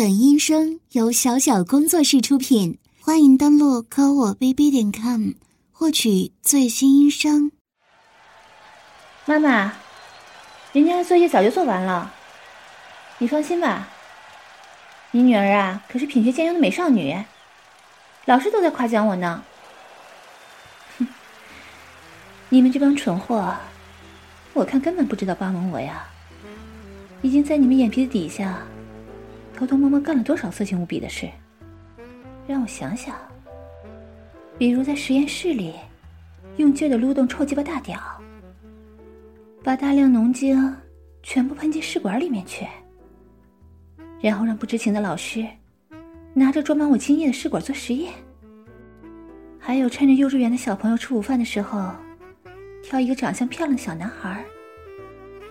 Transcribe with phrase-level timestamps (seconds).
[0.00, 5.32] 本音声由小小工作室出品，欢迎登录科我 bb 点 com
[5.70, 7.52] 获取最新音声。
[9.26, 9.74] 妈妈，
[10.72, 12.10] 人家的作业早就做完了，
[13.18, 13.90] 你放心吧。
[15.10, 17.22] 你女儿啊，可是品学兼优的美少女，
[18.24, 19.44] 老师都在夸奖我呢。
[20.98, 21.06] 哼，
[22.48, 23.54] 你们这帮蠢货，
[24.54, 26.08] 我看根本不知道巴蒙我呀，
[27.20, 28.60] 已经在你们眼皮子底下。
[29.60, 31.28] 偷偷摸摸干了多少色情无比的事？
[32.48, 33.14] 让我想想，
[34.56, 35.74] 比如在实验室里，
[36.56, 38.00] 用劲的撸动臭鸡巴大屌，
[39.62, 40.74] 把大量浓精
[41.22, 42.66] 全部喷进试管里面去，
[44.22, 45.46] 然后让不知情的老师
[46.32, 48.14] 拿着装满我精液的试管做实验，
[49.58, 51.92] 还有趁着幼稚园的小朋友吃午饭的时候，
[52.82, 54.42] 挑一个长相漂亮的小男孩，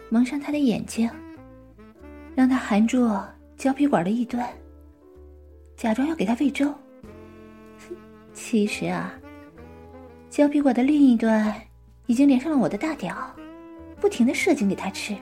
[0.09, 1.07] 蒙上他的眼睛，
[2.33, 3.07] 让他含住。
[3.59, 4.47] 胶皮管的一端，
[5.75, 6.73] 假装要给他喂粥。
[8.33, 9.13] 其实啊，
[10.29, 11.53] 胶皮管的另一端
[12.05, 13.35] 已经连上了我的大屌，
[13.99, 15.13] 不停的射精给他吃。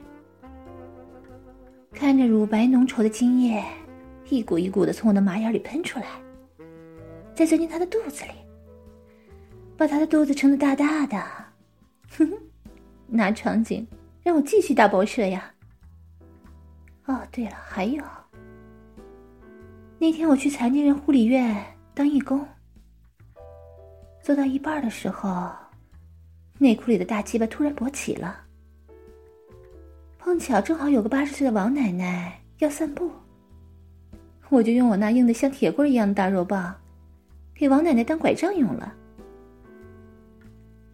[1.92, 3.64] 看着乳白浓稠的精液
[4.30, 6.06] 一股一股的从我的马眼里喷出来，
[7.34, 8.32] 再钻进他的肚子里，
[9.76, 11.18] 把他的肚子撑得大大的。
[12.16, 12.38] 哼哼，
[13.08, 13.88] 那场景
[14.22, 15.52] 让我继续大爆射呀！
[17.06, 18.04] 哦，对了，还有。
[20.00, 21.56] 那天我去残疾人护理院
[21.94, 22.46] 当义工，
[24.22, 25.52] 做到一半的时候，
[26.60, 28.44] 内裤里的大鸡巴突然勃起了。
[30.20, 33.12] 碰巧正好有个八十岁的王奶奶要散步，
[34.50, 36.76] 我就用我那硬的像铁棍一样的大肉棒，
[37.56, 38.94] 给王奶奶当拐杖用了。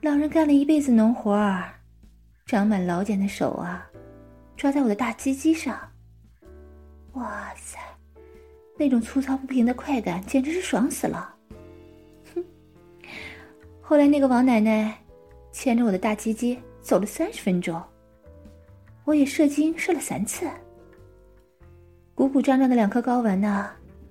[0.01, 1.73] 老人干了一辈子农活儿，
[2.45, 3.85] 长满老茧的手啊，
[4.55, 5.77] 抓在我的大鸡鸡上，
[7.13, 7.79] 哇塞！
[8.77, 11.35] 那种粗糙不平的快感，简直是爽死了。
[12.33, 12.43] 哼！
[13.81, 14.97] 后来那个王奶奶
[15.51, 17.81] 牵着我的大鸡鸡走了三十分钟，
[19.05, 20.47] 我也射精射了三次，
[22.15, 23.69] 鼓鼓胀胀的两颗睾丸呢，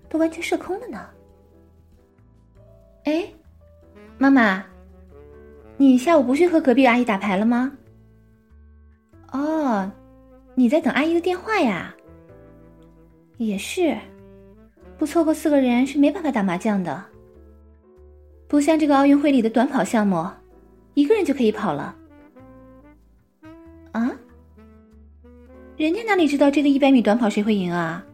[0.09, 1.07] 都完全射空了呢。
[3.05, 3.29] 哎，
[4.17, 4.65] 妈妈，
[5.77, 7.77] 你下午不去和隔壁阿姨打牌了吗？
[9.33, 9.91] 哦，
[10.55, 11.93] 你在等阿姨的电话呀？
[13.39, 13.99] 也是。
[15.03, 17.05] 不凑够四个人是没办法打麻将的，
[18.47, 20.31] 不像这个奥运会里的短跑项目，
[20.95, 21.97] 一个人就可以跑了。
[23.91, 24.13] 啊？
[25.77, 28.07] 人家哪里知道这个一百米短跑谁会赢啊？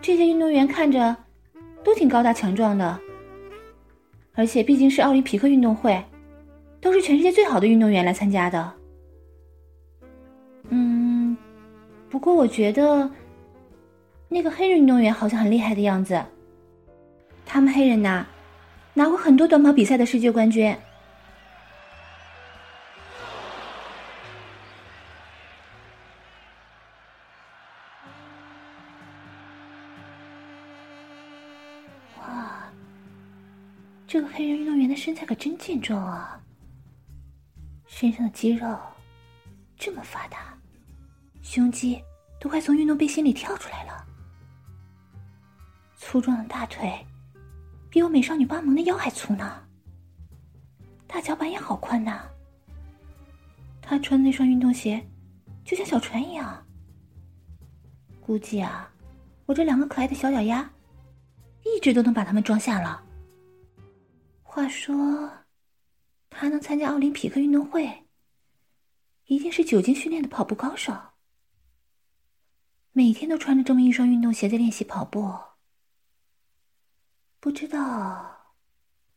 [0.00, 1.14] 这些运动员看着
[1.84, 2.98] 都挺高大强壮的，
[4.32, 6.02] 而且毕竟是奥林匹克运动会，
[6.80, 8.72] 都是全世界最好的运动员来参加的。
[10.70, 11.36] 嗯，
[12.08, 13.10] 不过我觉得。
[14.32, 16.24] 那个黑人运动员好像很厉害的样子。
[17.44, 18.24] 他们黑人呐，
[18.94, 20.72] 拿过很多短跑比赛的世界冠军。
[32.20, 32.70] 哇，
[34.06, 36.40] 这个黑人运动员的身材可真健壮啊！
[37.88, 38.78] 身上的肌肉
[39.76, 40.56] 这么发达，
[41.42, 42.00] 胸肌
[42.40, 44.06] 都快从运动背心里跳出来了。
[46.00, 47.06] 粗壮的大腿，
[47.90, 49.62] 比我美少女巴蒙的腰还粗呢。
[51.06, 52.26] 大脚板也好宽呐。
[53.82, 55.06] 他穿那双运动鞋，
[55.62, 56.66] 就像小船一样。
[58.18, 58.90] 估计啊，
[59.44, 60.68] 我这两个可爱的小脚丫，
[61.64, 63.02] 一直都能把他们装下了。
[64.42, 65.30] 话说，
[66.30, 68.06] 他能参加奥林匹克运动会，
[69.26, 70.96] 一定是久经训练的跑步高手。
[72.92, 75.49] 每天都穿着这么一双运动鞋在练习跑步。
[77.40, 78.54] 不知道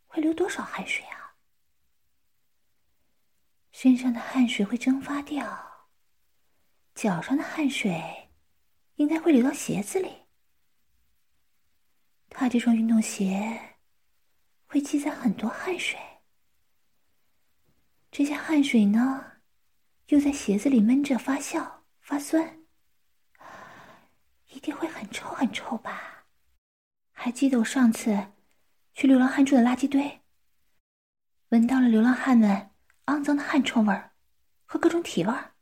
[0.07, 1.35] 会流多少汗水啊！
[3.73, 5.89] 身上的汗水会蒸发掉，
[6.95, 8.31] 脚上的汗水
[8.95, 10.23] 应该会流到鞋子里。
[12.29, 13.77] 他这双运动鞋
[14.67, 15.99] 会积攒很多汗水，
[18.09, 19.41] 这些汗水呢，
[20.07, 22.63] 又在鞋子里闷着发酵发酸，
[24.47, 26.22] 一定会很臭很臭吧？
[27.23, 28.33] 还记得我上次
[28.93, 30.19] 去流浪汉住的垃圾堆，
[31.51, 32.71] 闻到了流浪汉们
[33.05, 34.11] 肮脏的汗臭味儿
[34.65, 35.53] 和各种体味儿。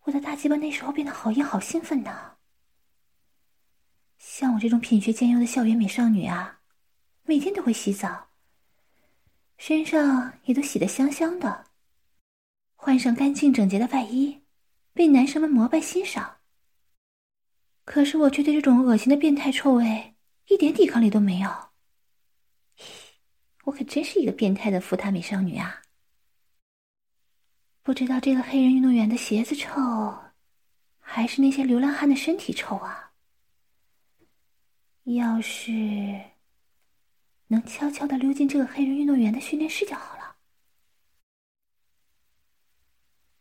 [0.00, 2.32] 我的大鸡巴那时候变得好硬好兴奋呢。
[4.18, 6.60] 像我这种品学兼优的校园美少女啊，
[7.22, 8.28] 每天都会洗澡，
[9.56, 11.68] 身上也都洗得香香的，
[12.76, 14.42] 换上干净整洁的外衣，
[14.92, 16.36] 被男生们膜拜欣赏。
[17.86, 20.13] 可是我却对这种恶心的变态臭味
[20.46, 21.50] 一点抵抗力都没有。
[23.64, 25.82] 我可真是一个变态的福塔美少女啊！
[27.82, 30.22] 不知道这个黑人运动员的鞋子臭，
[30.98, 33.12] 还是那些流浪汉的身体臭啊？
[35.04, 35.70] 要是
[37.48, 40.36] 能悄悄的溜进这个黑人运动员的训练室就好了。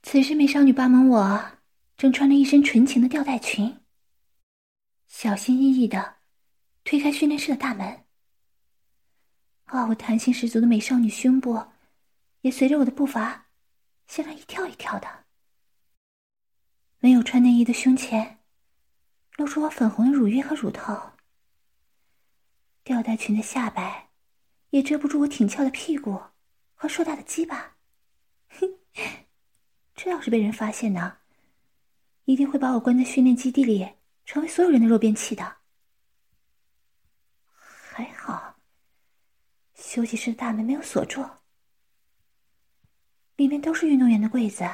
[0.02, 1.52] 此时，美少女巴蒙我
[1.96, 3.80] 正穿着一身纯情的吊带裙，
[5.08, 6.18] 小心翼翼的
[6.84, 8.06] 推开训练室的大门。
[9.66, 11.66] 啊，我弹性十足的美少女胸部
[12.42, 13.48] 也随着我的步伐
[14.08, 15.26] 向上一跳一跳的。
[17.00, 18.40] 没有穿内衣的胸前
[19.38, 21.14] 露出我粉红的乳晕和乳头。
[22.84, 24.10] 吊带裙的下摆，
[24.70, 26.22] 也遮不住我挺翘的屁股
[26.76, 27.78] 和硕大的鸡巴。
[28.50, 28.70] 哼，
[29.96, 31.18] 这要是被人发现呢，
[32.26, 33.90] 一定会把我关在训练基地里，
[34.26, 35.63] 成为所有人的肉便器的。
[37.96, 38.56] 还好，
[39.76, 41.24] 休息室的大门没有锁住，
[43.36, 44.68] 里面都是运动员的柜子。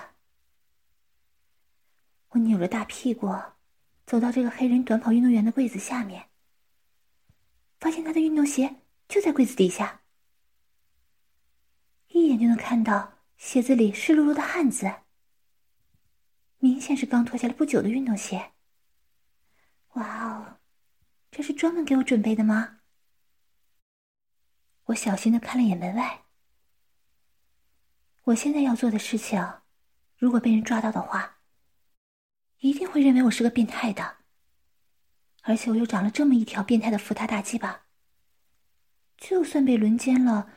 [2.29, 3.27] 我扭着大屁股，
[4.05, 6.29] 走到这个黑人短跑运动员的柜子下面。
[7.77, 8.77] 发现他的运动鞋
[9.09, 10.01] 就在柜子底下，
[12.07, 14.89] 一眼就能看到鞋子里湿漉漉的汗渍，
[16.59, 18.53] 明显是刚脱下来不久的运动鞋。
[19.95, 20.59] 哇哦，
[21.29, 22.78] 这是专门给我准备的吗？
[24.89, 26.23] 我小心的看了眼门外。
[28.23, 29.61] 我现在要做的事情，
[30.17, 31.41] 如果被人抓到的话，
[32.59, 34.17] 一定会认为我是个变态的。
[35.43, 37.85] 而且我又长了这么一条变态的福他大鸡巴，
[39.17, 40.49] 就算被轮奸了，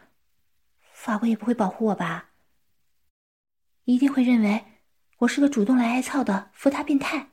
[0.93, 2.31] 法官也不会保护我吧？
[3.85, 4.65] 一定会认为
[5.19, 7.31] 我是个主动来挨操的福他变态。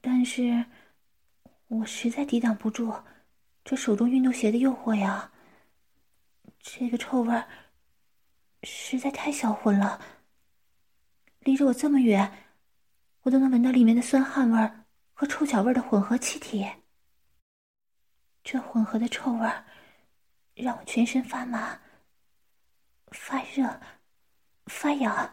[0.00, 0.66] 但是，
[1.68, 2.92] 我实在抵挡不住
[3.64, 5.32] 这手中运动鞋的诱惑呀！
[6.60, 7.48] 这个臭味儿
[8.62, 10.00] 实在太销魂了，
[11.40, 12.32] 离着我这么远，
[13.22, 14.70] 我都能闻到里面的酸汗味。
[15.14, 16.68] 和臭脚味的混合气体，
[18.42, 19.48] 这混合的臭味
[20.54, 21.78] 让我全身发麻、
[23.12, 23.80] 发热、
[24.66, 25.32] 发痒，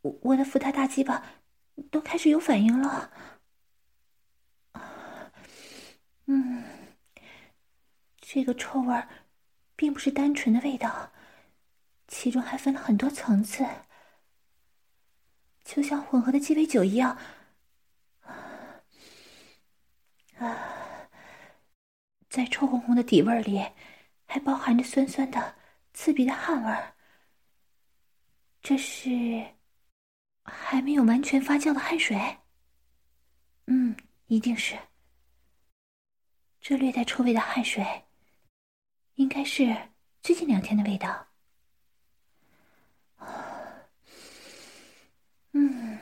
[0.00, 1.22] 我的福他大鸡巴
[1.90, 3.12] 都开始有反应了。
[6.26, 6.64] 嗯，
[8.20, 9.02] 这个臭味
[9.76, 11.12] 并不是单纯的味道，
[12.08, 13.66] 其中还分了很多层次，
[15.64, 17.18] 就像混合的鸡尾酒一样。
[20.38, 21.08] 啊，
[22.28, 23.64] 在臭烘烘的底味里，
[24.26, 25.56] 还包含着酸酸的、
[25.92, 26.76] 刺鼻的汗味。
[28.62, 29.44] 这是
[30.44, 32.38] 还没有完全发酵的汗水。
[33.66, 33.96] 嗯，
[34.26, 34.78] 一定是。
[36.62, 37.84] 这略带臭味的汗水，
[39.16, 39.76] 应该是
[40.22, 41.26] 最近两天的味道。
[45.50, 45.98] 嗯，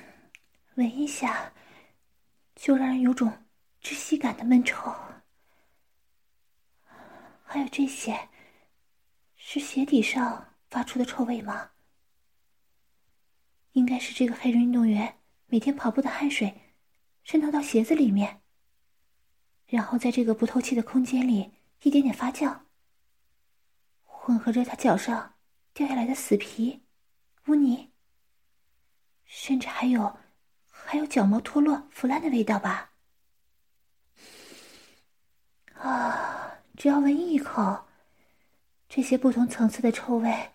[0.75, 1.51] 闻一下，
[2.55, 3.33] 就让人有种。
[3.83, 4.95] 窒息感的闷臭，
[7.43, 8.29] 还有这些，
[9.37, 11.71] 是鞋底上发出的臭味吗？
[13.73, 16.55] 应该是这个黑人运动员每天跑步的汗水
[17.25, 18.40] 渗透到鞋子里面，
[19.71, 22.59] 然后在这个不透气的空间里一点点发酵，
[24.03, 25.35] 混合着他脚上
[25.73, 26.83] 掉下来的死皮、
[27.47, 27.91] 污泥，
[29.25, 30.19] 甚至还有
[30.69, 32.91] 还有脚毛脱落、腐烂的味道吧。
[35.75, 36.59] 啊！
[36.77, 37.87] 只要闻一口，
[38.89, 40.51] 这些不同层次的臭味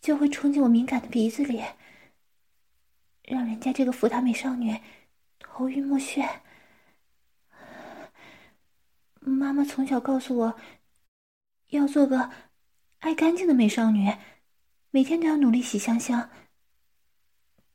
[0.00, 1.64] 就会冲进我敏感的鼻子里，
[3.22, 4.78] 让人家这个福塔美少女
[5.38, 6.28] 头晕目眩。
[9.24, 10.60] 妈妈从小告诉我，
[11.68, 12.30] 要做个
[12.98, 14.14] 爱干净的美少女，
[14.90, 16.30] 每天都要努力洗香香。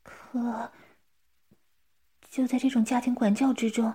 [0.02, 0.72] 可
[2.28, 3.92] 就在这种家庭管教之中。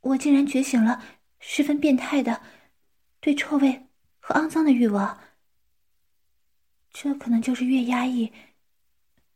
[0.00, 1.02] 我竟然觉醒了
[1.40, 2.40] 十分变态的
[3.20, 3.88] 对臭味
[4.20, 5.20] 和肮脏的欲望，
[6.90, 8.32] 这可能就是越压抑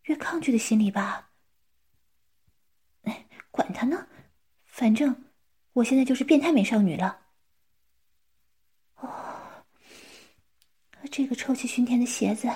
[0.04, 1.31] 越抗拒的心理吧。
[3.50, 4.07] 管他呢，
[4.64, 5.25] 反正
[5.73, 7.19] 我现在就是变态美少女了。
[8.97, 9.64] 哦，
[11.11, 12.49] 这个臭气熏天的鞋子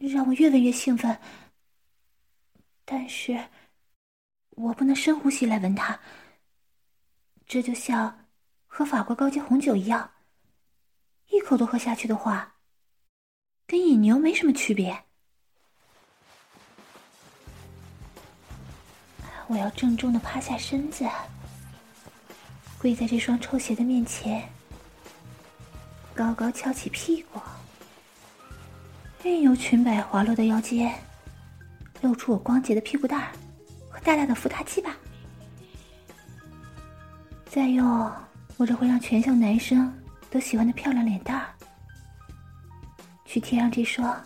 [0.00, 1.18] 让我越闻越兴奋，
[2.84, 3.48] 但是
[4.50, 5.98] 我不能深呼吸来闻它。
[7.46, 8.26] 这就像
[8.66, 10.10] 喝法国高级红酒一样，
[11.28, 12.54] 一口都喝下去的话，
[13.66, 15.04] 跟饮牛没什么区别。
[19.48, 21.06] 我要郑重的趴下身子，
[22.82, 24.42] 跪在这双臭鞋的面前，
[26.16, 27.40] 高高翘起屁股，
[29.22, 30.92] 任由裙摆滑落的腰间，
[32.00, 33.30] 露出我光洁的屁股蛋儿
[33.88, 34.96] 和大大的福大鸡巴。
[37.48, 38.12] 再用
[38.56, 39.96] 我这会让全校男生
[40.28, 41.54] 都喜欢的漂亮脸蛋儿，
[43.24, 44.20] 去贴上这双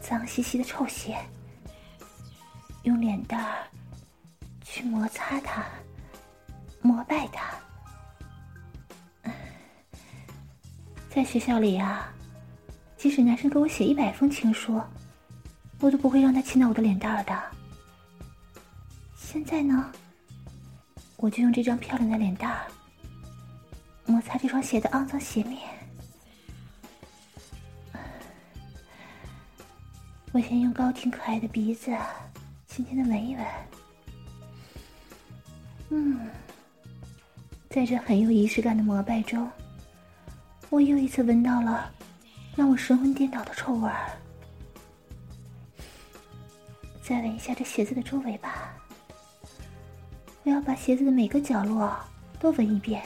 [0.00, 1.16] 脏兮兮的臭鞋，
[2.82, 3.62] 用脸蛋儿
[4.64, 5.64] 去摩擦它，
[6.82, 7.50] 膜拜他。
[11.08, 12.12] 在学校里啊，
[12.96, 14.80] 即使男生给我写一百封情书，
[15.80, 17.42] 我都不会让他亲到我的脸蛋儿的。
[19.16, 19.92] 现在呢？
[21.16, 22.66] 我就用这张漂亮的脸蛋儿
[24.06, 25.60] 摩擦这双鞋的肮脏鞋面。
[30.32, 31.94] 我先用高挺可爱的鼻子
[32.66, 33.46] 轻轻的闻一闻，
[35.90, 36.30] 嗯，
[37.70, 39.48] 在这很有仪式感的膜拜中，
[40.70, 41.88] 我又一次闻到了
[42.56, 44.10] 让我神魂颠倒的臭味儿。
[47.00, 48.74] 再闻一下这鞋子的周围吧。
[50.42, 51.96] 我要把鞋子的每个角落
[52.40, 53.00] 都闻一遍，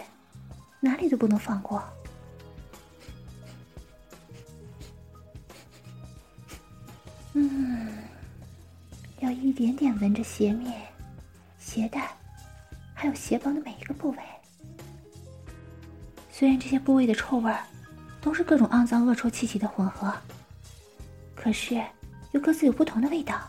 [0.80, 1.84] 哪里都不能放过。
[7.34, 7.98] 嗯，
[9.20, 10.80] 要一点点闻着鞋面、
[11.58, 12.16] 鞋带，
[12.94, 14.18] 还有鞋帮的每一个部位。
[16.36, 17.54] 虽然这些部位的臭味
[18.20, 20.12] 都是各种肮脏恶臭气体的混合，
[21.36, 21.80] 可是
[22.32, 23.40] 又各自有不同的味道。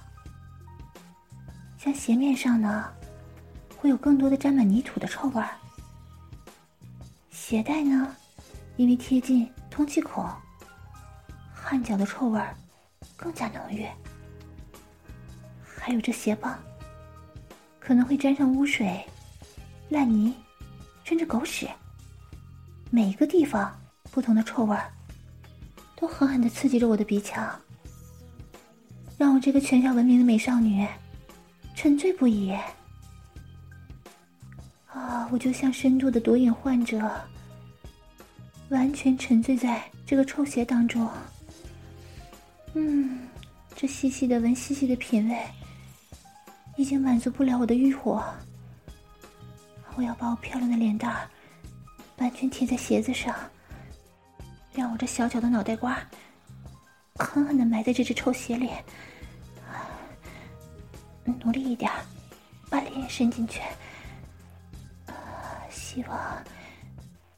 [1.79, 2.93] 像鞋面上呢。
[3.77, 5.49] 会有更多的沾满泥土的臭味儿。
[7.29, 8.15] 鞋带呢，
[8.77, 10.27] 因为贴近通气孔，
[11.53, 12.55] 汗脚的臭味儿
[13.15, 13.85] 更加浓郁。
[15.63, 16.57] 还有这鞋帮，
[17.79, 19.05] 可能会沾上污水、
[19.89, 20.33] 烂泥，
[21.03, 21.69] 甚至狗屎。
[22.95, 23.77] 每一个地方
[24.09, 24.89] 不同的臭味儿，
[25.97, 27.53] 都狠狠的刺激着我的鼻腔，
[29.17, 30.87] 让我这个全校闻名的美少女
[31.75, 32.57] 沉醉不已。
[34.87, 35.27] 啊！
[35.29, 37.11] 我就像深度的毒瘾患者，
[38.69, 41.05] 完全沉醉在这个臭鞋当中。
[42.75, 43.27] 嗯，
[43.75, 45.37] 这细细的闻，细细的品味，
[46.77, 48.23] 已经满足不了我的欲火。
[49.97, 51.29] 我要把我漂亮的脸蛋儿
[52.17, 53.35] 完全贴在鞋子上，
[54.73, 55.97] 让我这小小的脑袋瓜
[57.15, 58.69] 狠狠的埋在这只臭鞋里。
[61.43, 61.91] 努力一点，
[62.69, 63.61] 把脸伸进去。
[65.69, 66.43] 希望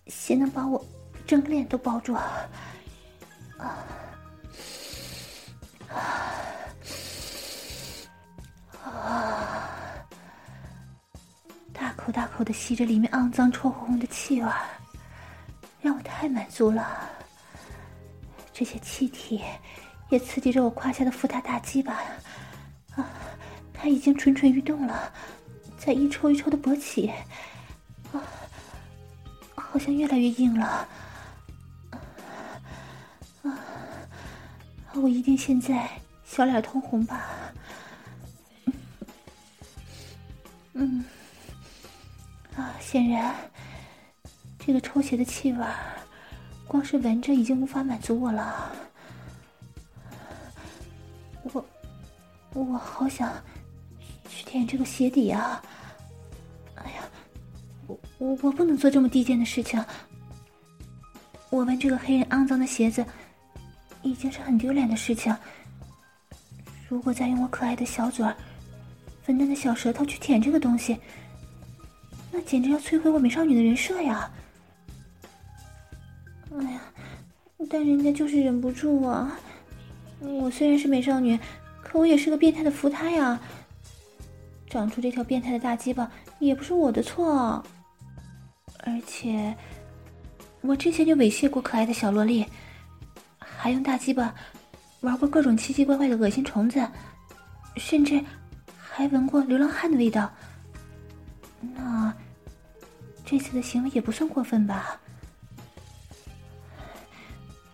[0.07, 0.83] 鞋能把我
[1.25, 2.49] 整个脸都包住啊！
[3.57, 3.85] 啊
[8.83, 9.76] 啊！
[11.79, 14.51] 大口大口的吸着里面肮脏臭烘烘的气味，
[15.79, 17.07] 让我太满足了。
[18.51, 19.41] 这些气体
[20.09, 21.93] 也刺激着我胯下的福大大鸡巴
[22.95, 23.07] 啊！
[23.71, 25.13] 它已经蠢蠢欲动了，
[25.77, 27.11] 在一抽一抽的勃起。
[28.11, 28.21] 啊
[29.55, 30.87] 好像越来越硬了，
[33.43, 33.59] 啊！
[34.93, 35.87] 我一定现在
[36.25, 37.27] 小脸通红吧？
[40.73, 41.03] 嗯，
[42.57, 43.35] 啊，显然
[44.57, 45.65] 这个抽血的气味，
[46.67, 48.71] 光是闻着已经无法满足我了。
[51.43, 51.63] 我，
[52.53, 53.31] 我好想
[54.27, 55.61] 去舔这个鞋底啊！
[56.75, 57.03] 哎呀
[57.85, 59.81] 我我不能做这么低贱的事情。
[61.51, 63.05] 我闻这个黑人肮脏的鞋子，
[64.01, 65.33] 已经是很丢脸的事情。
[66.89, 68.35] 如果再用我可爱的小嘴儿、
[69.21, 70.99] 粉嫩的小舌头去舔这个东西，
[72.31, 74.29] 那简直要摧毁我美少女的人设呀！
[76.51, 76.81] 哎呀，
[77.69, 79.37] 但人家就是忍不住啊！
[80.19, 81.39] 我虽然是美少女，
[81.81, 83.39] 可我也是个变态的福胎呀！
[84.69, 87.63] 长出这条变态的大鸡巴，也不是我的错。
[88.79, 89.55] 而且，
[90.61, 92.45] 我之前就猥亵过可爱的小萝莉，
[93.39, 94.33] 还用大鸡巴
[95.01, 96.85] 玩过各种奇奇怪怪的恶心虫子，
[97.75, 98.21] 甚至
[98.77, 100.31] 还闻过流浪汉的味道。
[101.59, 102.13] 那
[103.25, 104.99] 这次的行为也不算过分吧？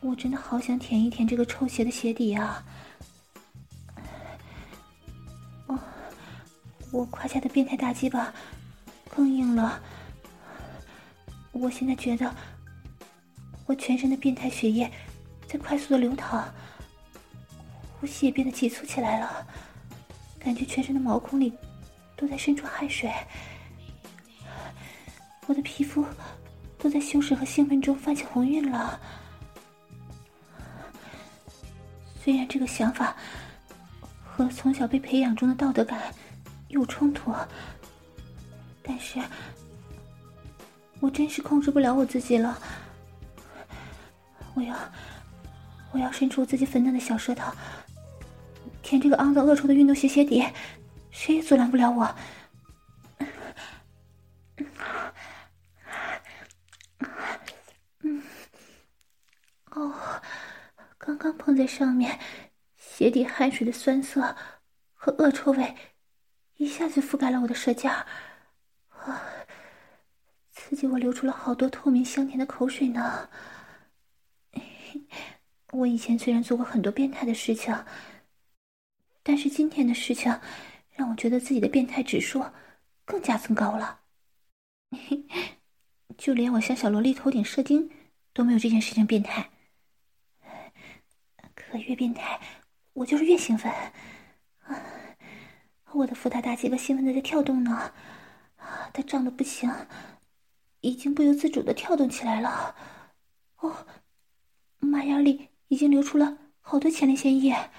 [0.02, 2.62] 我真的好想舔一舔这个臭鞋的鞋底啊！
[5.68, 5.80] 哦，
[6.92, 8.34] 我胯下的变态大鸡巴
[9.10, 9.82] 更硬了。
[11.54, 12.36] 我现在觉得，
[13.66, 14.92] 我全身的变态血液
[15.48, 16.54] 在快速的流淌，
[18.00, 19.48] 呼吸也变得急促起来了，
[20.38, 21.54] 感觉全身的毛孔里
[22.18, 23.10] 都在渗出汗水，
[25.48, 26.06] 我的皮肤
[26.78, 29.00] 都在羞耻和兴奋中泛起红晕了。
[32.22, 33.16] 虽然这个想法
[34.24, 36.14] 和从小被培养中的道德感
[36.70, 37.34] 有冲突，
[38.82, 39.20] 但是
[41.02, 42.58] 我真是控制不了我自己了。
[44.54, 44.76] 我要，
[45.92, 47.52] 我要伸出自己粉嫩的小舌头，
[48.82, 50.44] 舔这个肮脏恶臭的运动鞋鞋底，
[51.12, 52.16] 谁也阻拦不了我。
[61.06, 62.18] 刚刚碰在上面，
[62.78, 64.38] 鞋底汗水的酸涩
[64.94, 65.76] 和恶臭味
[66.56, 69.22] 一下子覆盖了我的舌尖，啊，
[70.54, 73.30] 刺激我流出了好多透明香甜的口水呢。
[75.74, 77.78] 我以前虽然做过很多变态的事情，
[79.24, 80.40] 但是今天的事情
[80.92, 82.46] 让我觉得自己的变态指数
[83.04, 84.00] 更加增高了。
[86.18, 87.92] 就连我向小萝莉头顶射精
[88.32, 89.50] 都没有这件事情变态，
[91.80, 92.40] 越变态，
[92.94, 93.72] 我就是越兴奋。
[95.92, 97.94] 我的福大大鸡巴兴奋的在跳动呢，
[98.92, 99.72] 它胀的不行，
[100.82, 102.76] 已经不由自主的跳动起来了。
[103.58, 103.86] 哦。
[104.80, 107.72] 马眼里已经流出了好多前列腺液。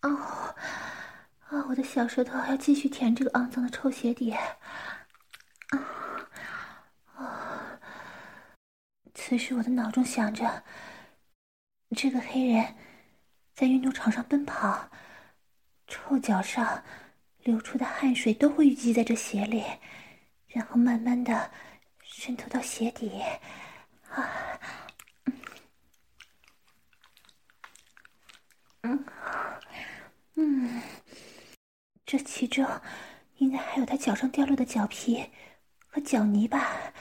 [0.00, 0.54] 哦，
[1.48, 1.64] 啊！
[1.68, 4.32] 我的小舌头要继续舔这个肮脏的臭鞋底。
[4.32, 4.40] 啊
[7.14, 7.80] 啊！
[9.20, 10.62] 此时我的脑中想着，
[11.96, 12.76] 这个黑人
[13.52, 14.88] 在运动场上奔跑，
[15.88, 16.84] 臭脚上
[17.40, 19.64] 流出的汗水都会淤积在这鞋里。
[20.46, 21.50] 然后慢慢的
[22.00, 23.20] 渗透到鞋底，
[24.08, 24.58] 啊，
[28.82, 29.04] 嗯，
[30.36, 30.82] 嗯，
[32.06, 32.66] 这其中
[33.36, 35.28] 应该还有他脚上掉落的脚皮
[35.88, 36.94] 和脚泥吧？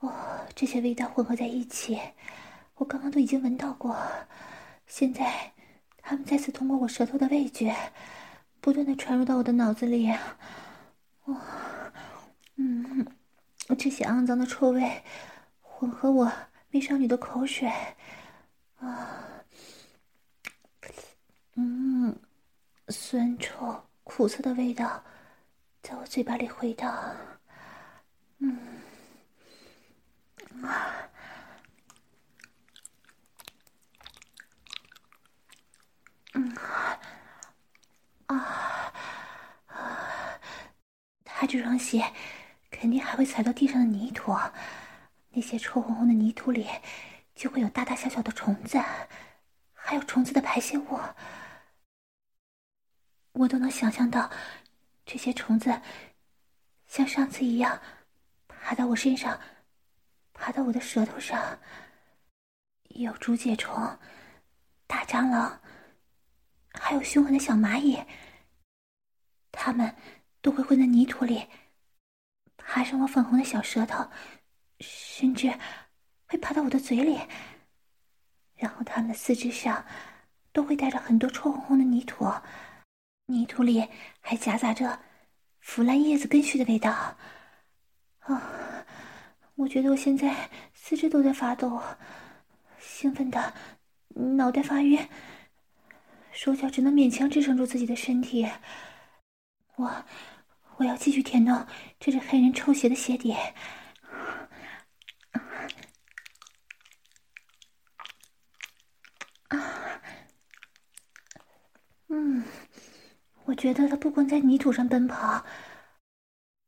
[0.00, 2.00] 哦，这些味道混合在一起，
[2.76, 3.96] 我刚刚都已经闻到过，
[4.86, 5.52] 现在
[5.98, 7.74] 他们再次通过我舌头的味觉，
[8.60, 10.10] 不断的传入到我的脑子里，
[11.24, 11.40] 哇！
[12.56, 13.04] 嗯，
[13.76, 15.02] 这些肮脏的臭味
[15.60, 16.30] 混合我
[16.70, 17.68] 美少女的口水，
[18.76, 19.24] 啊，
[21.56, 22.16] 嗯，
[22.88, 25.02] 酸臭苦涩的味道
[25.82, 27.16] 在我嘴巴里回荡，
[28.38, 28.56] 嗯，
[36.34, 36.54] 嗯，
[38.26, 38.92] 啊，
[39.66, 40.40] 啊，
[41.24, 42.04] 他这双鞋。
[42.70, 44.36] 肯定还会踩到地上的泥土，
[45.30, 46.68] 那些臭烘烘的泥土里
[47.34, 48.78] 就会有大大小小的虫子，
[49.72, 51.00] 还有虫子的排泄物。
[53.32, 54.30] 我都能想象到，
[55.06, 55.80] 这些虫子
[56.86, 57.80] 像上次一样
[58.48, 59.40] 爬到我身上，
[60.34, 61.58] 爬到我的舌头上。
[62.90, 63.98] 有竹节虫、
[64.86, 65.60] 大蟑螂，
[66.74, 68.00] 还有凶狠的小蚂蚁，
[69.50, 69.96] 它们
[70.40, 71.48] 都会混在泥土里。
[72.56, 74.08] 爬上我粉红的小舌头，
[74.78, 75.52] 甚至
[76.26, 77.18] 会爬到我的嘴里。
[78.54, 79.84] 然后它们的四肢上
[80.52, 82.32] 都会带着很多臭烘烘的泥土，
[83.26, 83.84] 泥土里
[84.20, 85.00] 还夹杂着
[85.58, 87.16] 腐烂叶子根须的味道。
[88.20, 88.73] 啊！
[89.56, 91.80] 我觉得我现在四肢都在发抖，
[92.78, 93.54] 兴奋的
[94.08, 95.08] 脑袋发晕，
[96.32, 98.48] 手脚只能勉强支撑住自己的身体。
[99.76, 100.04] 我。
[100.76, 101.64] 我要继续舔弄
[102.00, 103.32] 这只黑人臭鞋的鞋底。
[112.08, 112.42] 嗯，
[113.44, 115.44] 我觉得他不光在泥土上奔跑，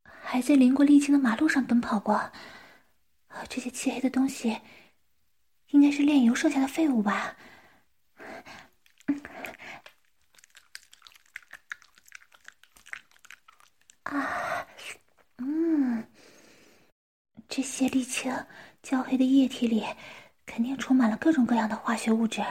[0.05, 2.31] 还在淋过沥青的马路上奔跑过。
[3.49, 4.61] 这些漆黑的东西，
[5.69, 7.37] 应该是炼油剩下的废物吧。
[14.05, 14.67] 啊，
[15.39, 16.07] 嗯，
[17.49, 18.33] 这些沥青
[18.83, 19.85] 焦黑的液体里，
[20.45, 22.45] 肯定充满了各种各样的化学物质，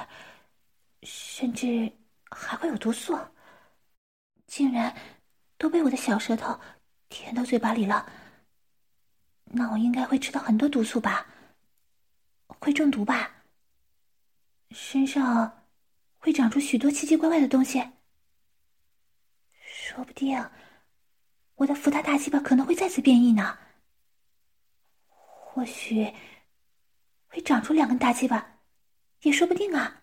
[1.04, 1.92] 甚至
[2.30, 3.18] 还会有毒素。
[4.48, 4.96] 竟然
[5.58, 6.60] 都被我的小舌头
[7.10, 8.10] 舔到嘴巴里了，
[9.56, 11.26] 那我应该会吃到很多毒素吧？
[12.60, 13.32] 会中毒吧？
[14.72, 15.64] 身上
[16.18, 17.82] 会长出许多奇奇怪怪的东西，
[19.62, 20.50] 说不定。
[21.56, 23.58] 我的福大大鸡巴可能会再次变异呢，
[25.08, 26.14] 或许
[27.28, 28.60] 会长出两根大鸡巴，
[29.22, 30.02] 也说不定啊！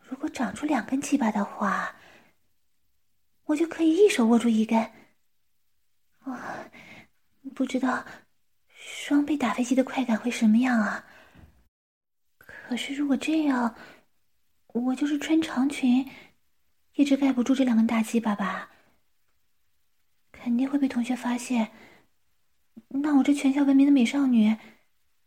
[0.00, 1.94] 如果长出两根鸡巴的话，
[3.44, 4.80] 我就可以一手握住一根。
[6.20, 6.68] 啊，
[7.56, 8.04] 不知道
[8.68, 11.06] 双倍打飞机的快感会什么样啊？
[12.36, 13.74] 可是如果这样，
[14.74, 16.06] 我就是穿长裙，
[16.96, 18.70] 一直盖不住这两根大鸡巴吧？
[20.30, 21.72] 肯定会被同学发现。
[22.88, 24.54] 那我这全校闻名的美少女，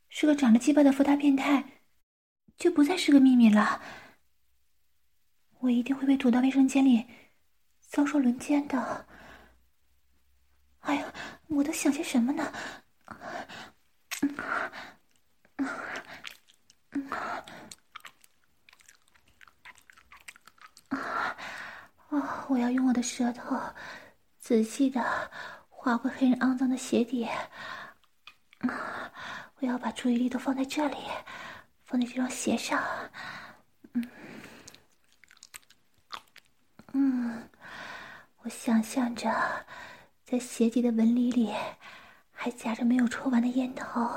[0.09, 1.63] 是个长着鸡巴的福大变态，
[2.57, 3.81] 就不再是个秘密了。
[5.61, 7.07] 我一定会被堵到卫生间里，
[7.79, 9.07] 遭受轮奸的。
[10.81, 11.13] 哎呀，
[11.49, 12.53] 我都想些什么呢？
[20.89, 21.35] 啊！
[22.47, 23.59] 我要用我的舌头
[24.39, 25.03] 仔细的
[25.69, 27.27] 划过黑人肮脏的鞋底。
[28.62, 30.97] 我要把注意力都放在这里，
[31.83, 32.81] 放在这双鞋上。
[33.93, 34.09] 嗯。
[36.93, 37.49] 嗯，
[38.38, 39.29] 我想象着，
[40.29, 41.51] 在鞋底的纹理里，
[42.31, 44.07] 还夹着没有抽完的烟头。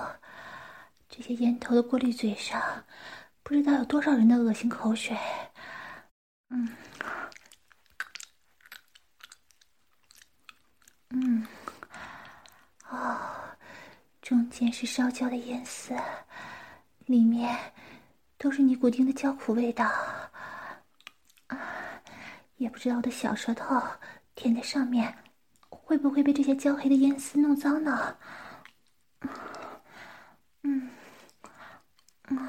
[1.09, 2.61] 这些烟头的过滤嘴上，
[3.43, 5.17] 不知道有多少人的恶心口水。
[6.51, 6.69] 嗯，
[11.09, 11.47] 嗯，
[12.91, 13.19] 哦，
[14.21, 15.97] 中间是烧焦的烟丝，
[17.07, 17.59] 里面
[18.37, 19.91] 都是尼古丁的焦苦味道。
[22.57, 23.83] 也不知道我的小舌头
[24.35, 25.17] 舔在上面，
[25.93, 28.17] 会不会被这些焦黑的烟丝弄脏呢？
[30.63, 30.89] 嗯，
[32.31, 32.49] 嗯，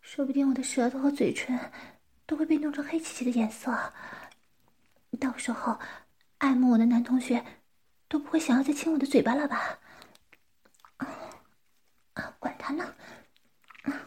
[0.00, 1.56] 说不定我的舌头和嘴唇
[2.26, 3.72] 都会被弄成黑漆漆的颜色。
[5.20, 5.78] 到时候，
[6.38, 7.44] 爱慕我的男同学
[8.08, 9.78] 都不会想要再亲我的嘴巴了吧？
[12.14, 12.92] 啊，管他呢，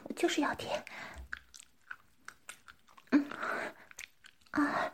[0.04, 0.84] 我就是要舔。
[3.12, 3.26] 嗯。
[4.52, 4.92] 啊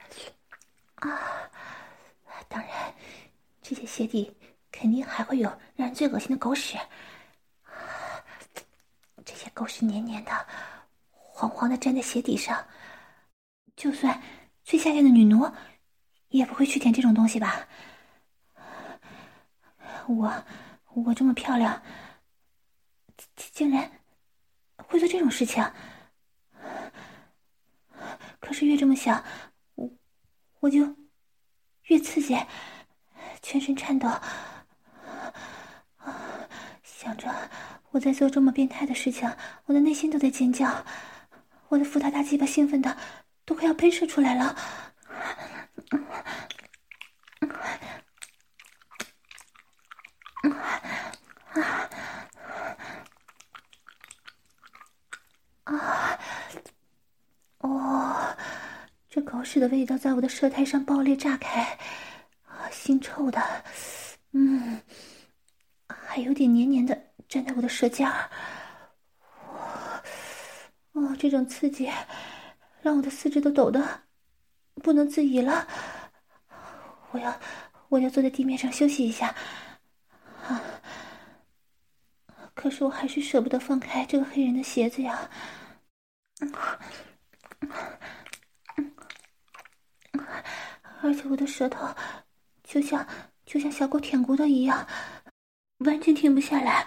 [0.98, 1.50] 啊！
[2.48, 2.94] 当然，
[3.70, 4.34] 这些鞋底
[4.72, 6.78] 肯定还会有让人最恶心的狗屎。
[9.26, 10.32] 这些狗屎黏黏的、
[11.12, 12.66] 黄黄的，粘在鞋底上。
[13.76, 14.24] 就算
[14.64, 15.52] 最下贱的女奴，
[16.30, 17.68] 也不会去舔这种东西吧？
[20.08, 20.46] 我
[20.94, 21.84] 我这么漂亮，
[23.36, 23.92] 竟然
[24.78, 25.62] 会做这种事情？
[28.40, 29.22] 可是越这么想，
[29.76, 29.92] 我
[30.62, 30.96] 我就
[31.88, 32.34] 越刺激，
[33.42, 34.10] 全身颤抖，
[36.84, 37.34] 想着
[37.92, 39.32] 我在做这么变态的事情，
[39.66, 40.86] 我的内心都在尖叫，
[41.70, 42.98] 我的福大大鸡巴兴奋的
[43.46, 44.56] 都快要喷射出来了。
[55.64, 56.20] 啊。
[57.60, 58.38] 哦。
[59.10, 61.76] 这狗屎的味道在我的舌苔上爆裂炸开，
[62.72, 63.42] 腥臭的，
[64.32, 64.82] 嗯，
[65.88, 67.00] 还有点黏黏的
[67.30, 68.30] 粘在我的舌尖儿。
[70.94, 71.92] 哦，这种刺激
[72.82, 74.02] 让我的四肢都抖得
[74.76, 75.68] 不能自已了。
[77.12, 77.40] 我要，
[77.90, 79.36] 我要坐在地面上休息一下。
[80.48, 80.62] 啊，
[82.54, 85.30] 可是我还是舍不得放开这个黑人的鞋子呀。
[86.40, 86.52] 嗯。
[91.04, 91.88] 而且我的舌头
[92.68, 93.08] 就像
[93.46, 94.86] 就像小狗舔骨头一样，
[95.86, 96.86] 完全停不下来。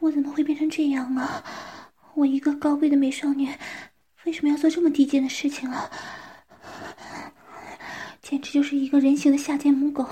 [0.00, 1.42] 我怎么会变成这样啊？
[2.12, 3.48] 我一个高贵的美少女，
[4.24, 5.90] 为什么要做这么低贱的事情啊？
[8.20, 10.06] 简直就是一个人形的下贱母狗！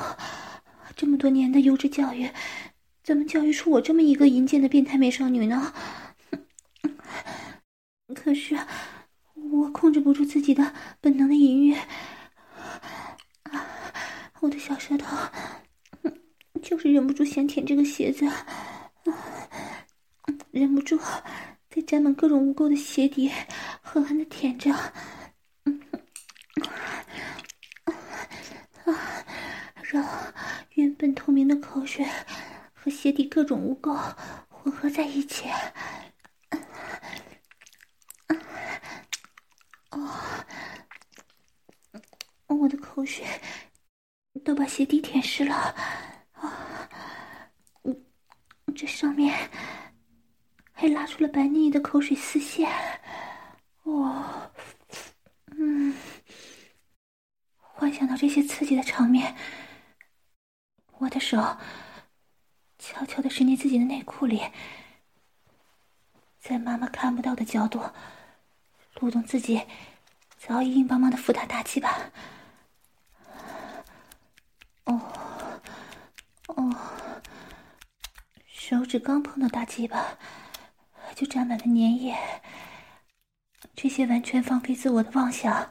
[0.97, 2.31] 这么多年的优质教育，
[3.05, 5.75] 怎么教育出我这么一个淫贱的变态美少女呢？
[8.15, 8.59] 可是，
[9.35, 11.77] 我控制不住自己的本能的淫欲，
[14.41, 15.17] 我的小舌头
[16.63, 18.27] 就是忍不住想舔这个鞋子，
[20.51, 20.99] 忍不住
[21.69, 23.31] 在沾满各种污垢的鞋底
[23.81, 24.93] 狠狠的舔着啊，
[29.83, 30.05] 让
[30.75, 32.07] 原本透明的口水
[32.73, 34.15] 和鞋底各种污垢
[34.49, 35.45] 混合在一起。
[39.93, 40.45] 哦
[42.47, 43.25] 我的口水
[44.45, 45.55] 都把鞋底舔湿了
[46.33, 46.89] 啊！
[48.75, 49.51] 这上面
[50.73, 52.71] 还拉出了白腻腻的口水丝线。
[53.85, 54.51] 哇，
[55.57, 55.95] 嗯，
[57.59, 59.35] 幻想到这些刺激的场面，
[60.99, 61.37] 我的手
[62.79, 64.43] 悄悄的伸进自己的内裤里，
[66.39, 67.81] 在妈妈看不到的角度，
[69.03, 69.61] 撸动自己
[70.39, 71.99] 早已硬邦邦的福大大鸡巴。
[74.85, 75.01] 哦，
[76.47, 76.77] 哦，
[78.47, 80.17] 手指刚碰到大鸡巴，
[81.17, 82.17] 就沾满了粘液。
[83.75, 85.69] 这些完全放飞自我的妄想，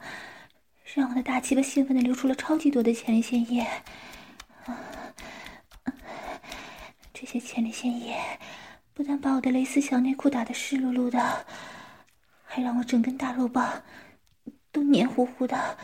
[0.94, 3.66] 让我的大鸡巴兴奋的流出了超级多的前列腺液。
[7.14, 8.20] 这些前列腺液
[8.92, 11.46] 不但把我的蕾丝小内裤打得湿漉漉的，
[12.54, 13.82] 还让我整根大肉棒
[14.70, 15.78] 都黏糊糊的，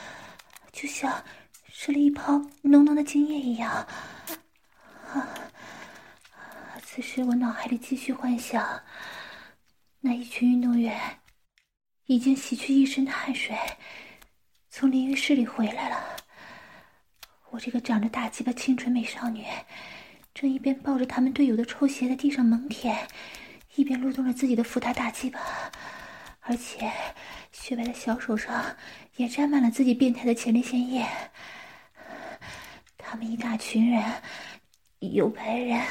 [0.70, 1.24] 就像
[1.72, 3.72] 吃了一泡浓浓的精液一样。
[5.10, 5.26] 啊！
[6.82, 8.82] 此时我脑海里继续幻想，
[10.00, 11.00] 那一群运动员。
[12.04, 13.54] 已经洗去一身的汗水，
[14.70, 16.02] 从淋浴室里回来了。
[17.50, 19.44] 我这个长着大鸡巴清纯美少女，
[20.34, 23.08] 正一边抱着他们队友的臭鞋在地上猛舔，
[23.74, 25.40] 一边撸动着自己的福大大鸡巴，
[26.48, 26.90] 而且
[27.52, 28.74] 雪白的小手上
[29.16, 31.06] 也沾满了自己变态的前列腺液。
[32.96, 34.02] 他们一大群人，
[35.00, 35.84] 有白人，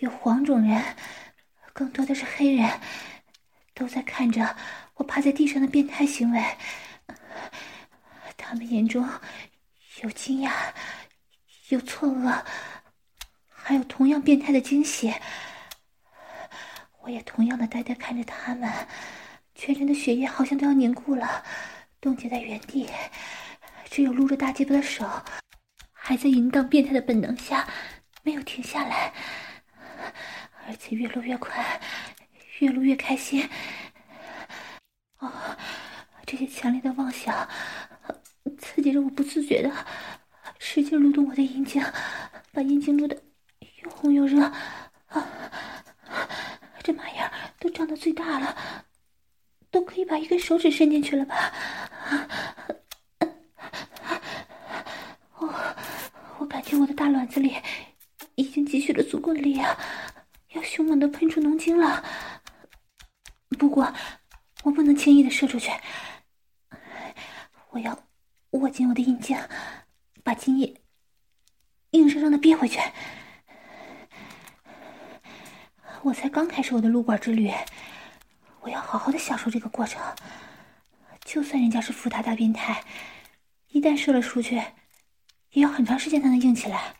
[0.00, 0.82] 有黄种人，
[1.72, 2.68] 更多的是黑人，
[3.72, 4.56] 都在看着。
[4.94, 6.44] 我趴在地上的变态行为，
[8.36, 9.08] 他们眼中
[10.02, 10.52] 有惊讶，
[11.68, 12.42] 有错愕，
[13.48, 15.14] 还有同样变态的惊喜。
[17.02, 18.68] 我也同样的呆呆看着他们，
[19.58, 21.44] 全身的血液好像都要凝固了，
[22.00, 22.88] 冻结在原地。
[23.90, 25.04] 只有撸着大鸡巴的手，
[25.92, 27.68] 还在淫荡变态的本能下
[28.22, 29.12] 没有停下来，
[30.68, 31.80] 而且越撸越快，
[32.60, 33.50] 越撸越开心。
[35.18, 35.32] 哦，
[36.24, 37.48] 这些强烈的妄想
[38.58, 39.72] 刺激着我，不自觉的
[40.60, 41.82] 使劲撸动我的阴茎，
[42.52, 43.20] 把阴茎撸得
[43.82, 44.40] 又红又热。
[45.08, 45.26] 啊，
[46.84, 48.56] 这麻眼都胀得最大了，
[49.70, 51.52] 都可以把一根手指伸进去了吧？
[55.34, 55.74] 哦，
[56.38, 57.56] 我感觉我的大卵子里
[58.34, 59.76] 已经积蓄了足够的力量，
[60.52, 62.04] 要凶猛的喷出浓精了。
[63.58, 63.92] 不过。
[64.64, 65.70] 我不能轻易的射出去，
[67.70, 67.96] 我要
[68.50, 69.38] 握紧我的阴茎，
[70.24, 70.82] 把精液
[71.92, 72.80] 硬生生的憋回去。
[76.02, 77.52] 我才刚开始我的撸管之旅，
[78.60, 80.00] 我要好好的享受这个过程。
[81.24, 82.82] 就算人家是福大大变态，
[83.68, 84.56] 一旦射了出去，
[85.50, 86.94] 也要很长时间才能硬起来。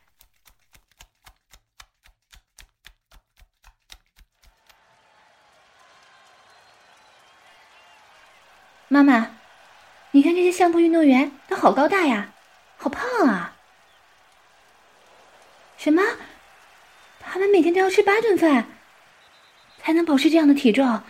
[8.90, 9.38] 妈妈，
[10.12, 12.32] 你看这些相扑运动员都好高大呀，
[12.76, 13.54] 好胖啊！
[15.76, 16.02] 什么？
[17.20, 18.66] 他们每天都要吃八顿饭，
[19.78, 21.02] 才能保持这样的体重？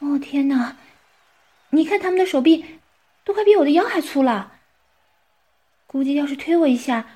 [0.00, 0.76] 哦天哪！
[1.70, 2.64] 你看他们的手臂，
[3.24, 4.52] 都快比我的腰还粗了。
[5.86, 7.06] 估计要是推我一下，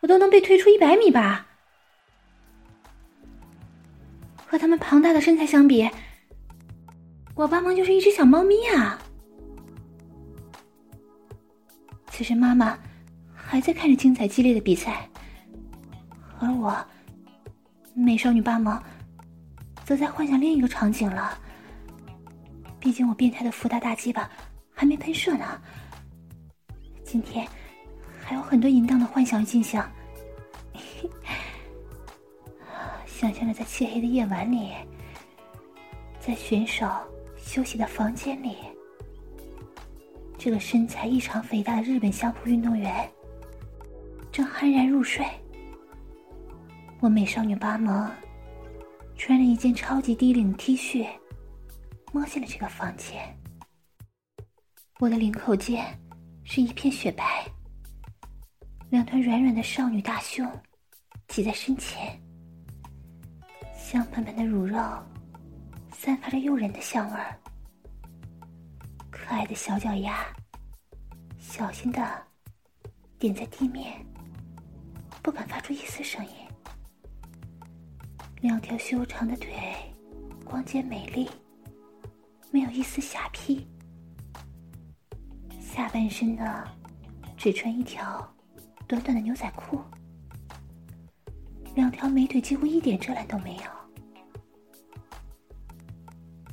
[0.00, 1.46] 我都能被推出一百米吧。
[4.46, 5.88] 和他们庞大的身材相比。
[7.34, 8.96] 我帮忙就是一只小猫咪啊！
[12.06, 12.78] 此时妈妈
[13.34, 15.10] 还在看着精彩激烈的比赛，
[16.38, 16.86] 而我
[17.92, 18.80] 美少女八萌
[19.84, 21.36] 则在幻想另一个场景了。
[22.84, 24.30] 毕竟我变态的福大大鸡巴
[24.74, 25.58] 还没喷射呢，
[27.02, 27.48] 今天
[28.22, 29.90] 还有很多淫荡的幻想与镜像。
[33.06, 34.74] 想象着在漆黑的夜晚里，
[36.20, 36.86] 在选手。
[37.38, 38.56] 休息的房间里，
[40.36, 43.08] 这个身材异常肥大的日本相扑运动员
[44.32, 45.24] 正酣然入睡。
[47.00, 48.10] 我美少女八萌
[49.16, 51.06] 穿着一件超级低领 T 恤，
[52.14, 53.36] 摸进了这个房间。
[55.00, 55.84] 我的领口间
[56.44, 57.44] 是一片雪白，
[58.88, 60.48] 两团软软的少女大胸
[61.26, 62.16] 挤在身前，
[63.76, 64.78] 香喷喷的乳肉。
[65.90, 67.40] 散发着诱人的香味儿，
[69.10, 70.22] 可爱的小脚丫
[71.38, 72.22] 小心的
[73.18, 74.04] 点在地面，
[75.22, 76.32] 不敢发出一丝声音。
[78.42, 79.48] 两条修长的腿，
[80.44, 81.30] 光洁美丽，
[82.54, 83.60] 没有一丝瑕疵。
[85.60, 86.64] 下半身呢，
[87.36, 88.32] 只穿一条
[88.86, 89.80] 短短的牛仔裤，
[91.74, 93.62] 两条美腿几乎一点遮拦都没有。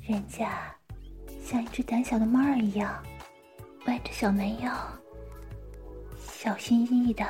[0.02, 0.76] 人家
[1.40, 3.00] 像一只胆小的猫儿一样，
[3.86, 4.76] 弯着小蛮腰，
[6.18, 7.24] 小心翼翼的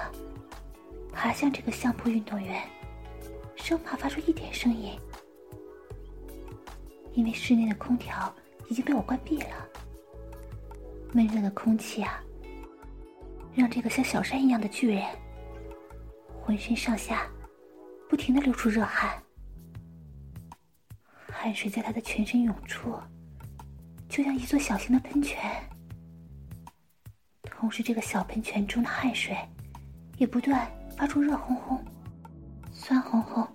[1.11, 2.65] 爬向这个相扑运动员，
[3.57, 4.97] 生怕发出一点声音。
[7.11, 8.33] 因为室内的空调
[8.71, 9.67] 已经被我关闭了，
[11.11, 12.23] 闷热的空气啊，
[13.53, 15.03] 让这个像小山一样的巨人
[16.41, 17.27] 浑身上下
[18.09, 19.21] 不停的流出热汗，
[21.29, 22.97] 汗水在他的全身涌出，
[24.07, 25.37] 就像一座小型的喷泉。
[27.43, 29.35] 同时，这个小喷泉中的汗水
[30.15, 31.77] 也不断发出热烘烘、
[32.71, 33.45] 酸烘烘、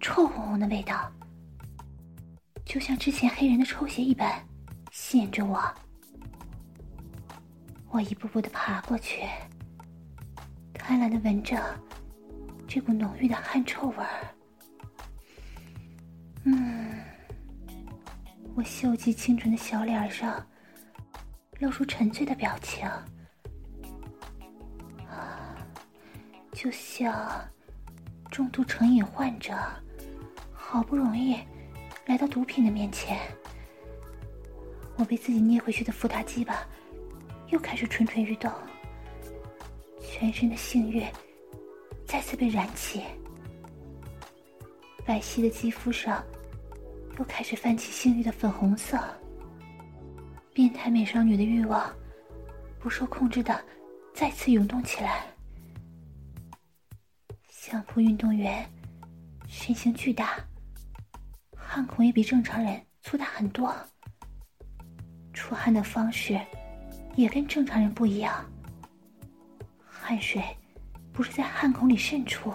[0.00, 1.10] 臭烘烘的味道。
[2.66, 4.46] 就像之前黑人的抽血一般，
[4.90, 5.62] 吸引着我。
[7.90, 9.22] 我一步步的爬过去，
[10.74, 11.60] 贪婪的闻着
[12.68, 14.34] 这股浓郁的汗臭味儿。
[16.44, 17.00] 嗯，
[18.54, 20.44] 我秀气清纯的小脸上
[21.58, 22.88] 露出沉醉的表情，
[26.52, 27.46] 就像
[28.30, 29.54] 重度成瘾患者
[30.52, 31.38] 好不容易。
[32.06, 33.18] 来到毒品的面前，
[35.00, 36.62] 我被自己捏回去的伏特鸡巴
[37.48, 38.52] 又开始蠢蠢欲动，
[39.98, 41.02] 全身的性欲
[42.04, 43.02] 再次被燃起，
[45.06, 46.22] 白皙的肌肤上
[47.18, 49.02] 又开始泛起性欲的粉红色，
[50.52, 51.90] 变态美少女的欲望
[52.78, 53.58] 不受控制的
[54.12, 55.24] 再次涌动起来。
[57.48, 58.70] 相扑运动员
[59.48, 60.38] 身形巨大。
[61.56, 63.74] 汗孔也比正常人粗大很多，
[65.40, 66.38] 出汗的方式
[67.16, 68.44] 也跟正常人不一样。
[69.82, 70.44] 汗水
[71.14, 72.52] 不是在汗孔里渗出，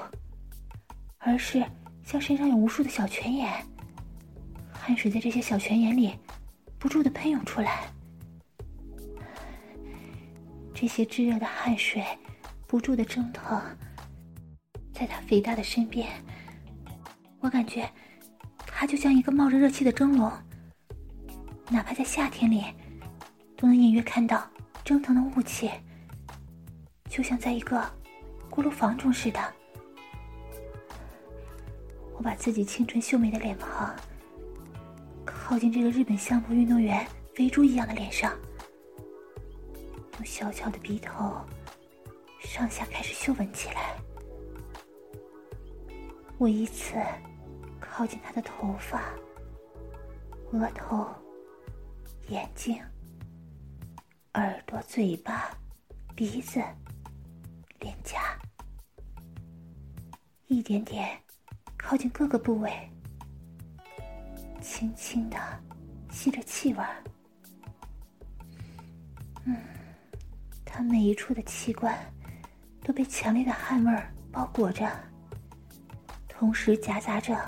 [1.17, 1.65] 而是
[2.03, 3.51] 像身上有无数的小泉眼，
[4.71, 6.13] 汗水在这些小泉眼里
[6.77, 7.87] 不住的喷涌出来。
[10.71, 12.05] 这些炙热的汗水
[12.67, 13.59] 不住的蒸腾，
[14.93, 16.07] 在他肥大的身边，
[17.39, 17.89] 我感觉。
[18.67, 20.31] 他就像一个冒着热气的蒸笼，
[21.69, 22.63] 哪怕在夏天里，
[23.57, 24.47] 都能隐约看到
[24.83, 25.69] 蒸腾的雾气，
[27.09, 27.83] 就像在一个
[28.49, 29.39] 锅炉房中似的。
[32.13, 33.93] 我把自己清纯秀美的脸庞
[35.25, 38.33] 靠近这个日本相扑运动员肥猪一样的脸上，
[40.17, 41.35] 用小巧的鼻头
[42.39, 43.95] 上下开始嗅闻起来。
[46.37, 46.95] 我依次。
[47.79, 49.01] 靠近他的头发、
[50.51, 51.07] 额头、
[52.29, 52.81] 眼睛、
[54.33, 55.55] 耳朵、嘴巴、
[56.15, 56.59] 鼻子、
[57.79, 58.19] 脸颊，
[60.47, 61.17] 一点点
[61.77, 62.71] 靠近各个部位，
[64.59, 65.37] 轻轻的
[66.09, 66.83] 吸着气味。
[69.43, 69.55] 嗯，
[70.65, 71.95] 他每一处的器官
[72.81, 74.89] 都被强烈的汗味包裹着，
[76.27, 77.39] 同时夹杂着。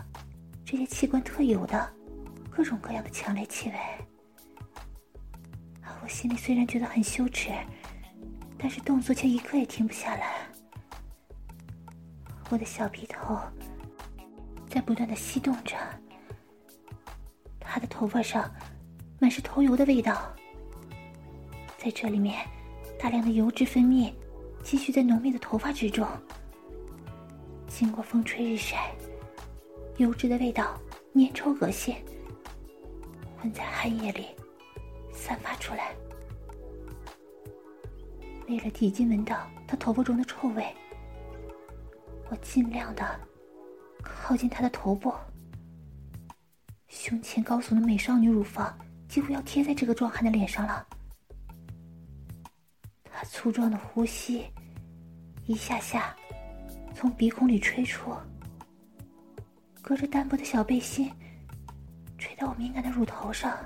[0.63, 1.92] 这些器官特有的
[2.52, 3.76] 各种各样的强烈气味，
[6.08, 7.50] 我心里虽然觉得很羞耻，
[8.58, 10.38] 但是动作却一刻也停不下来。
[12.50, 13.38] 我的小鼻头
[14.70, 15.76] 在不断的吸动着，
[17.60, 18.50] 他的头发上
[19.20, 20.34] 满是头油的味道，
[21.78, 22.48] 在这里面，
[22.98, 24.13] 大量的油脂分泌
[24.63, 26.08] 积蓄在浓密的头发之中，
[27.67, 28.96] 经过风吹日晒。
[29.98, 30.80] 油脂的味道，
[31.15, 31.98] 粘稠恶心，
[33.38, 34.28] 混在汗液里
[35.17, 35.93] 散发出来。
[38.47, 40.65] 为了抵近闻到他头发中的臭味，
[42.30, 43.19] 我尽量的
[44.01, 45.13] 靠近他的头部，
[46.88, 48.77] 胸前高耸的美少女乳房
[49.10, 50.88] 几乎要贴在这个壮汉的脸上了。
[53.12, 54.45] 他粗壮的呼吸，
[55.45, 56.15] 一下下
[56.93, 58.15] 从鼻孔里吹出。
[59.82, 61.12] 隔着单薄的小背心，
[62.17, 63.58] 吹到我敏感的乳头上。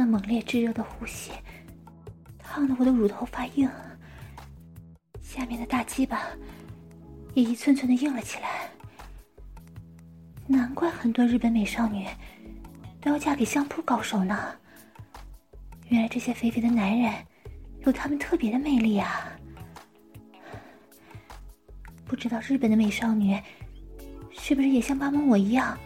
[0.00, 1.32] 那猛烈炙热的呼吸，
[2.38, 3.68] 烫得我的乳头发硬，
[5.20, 6.28] 下面的大鸡巴
[7.34, 8.70] 也一寸寸的硬了起来。
[10.46, 12.06] 难怪很多日本美少女
[13.00, 14.54] 都要嫁给相扑高手呢。
[15.88, 17.12] 原来这些肥肥的男人
[17.80, 19.32] 有他们特别的魅力啊！
[22.06, 23.36] 不知道日本的美少女。
[24.30, 25.76] 是不是也像巴蒙我一样，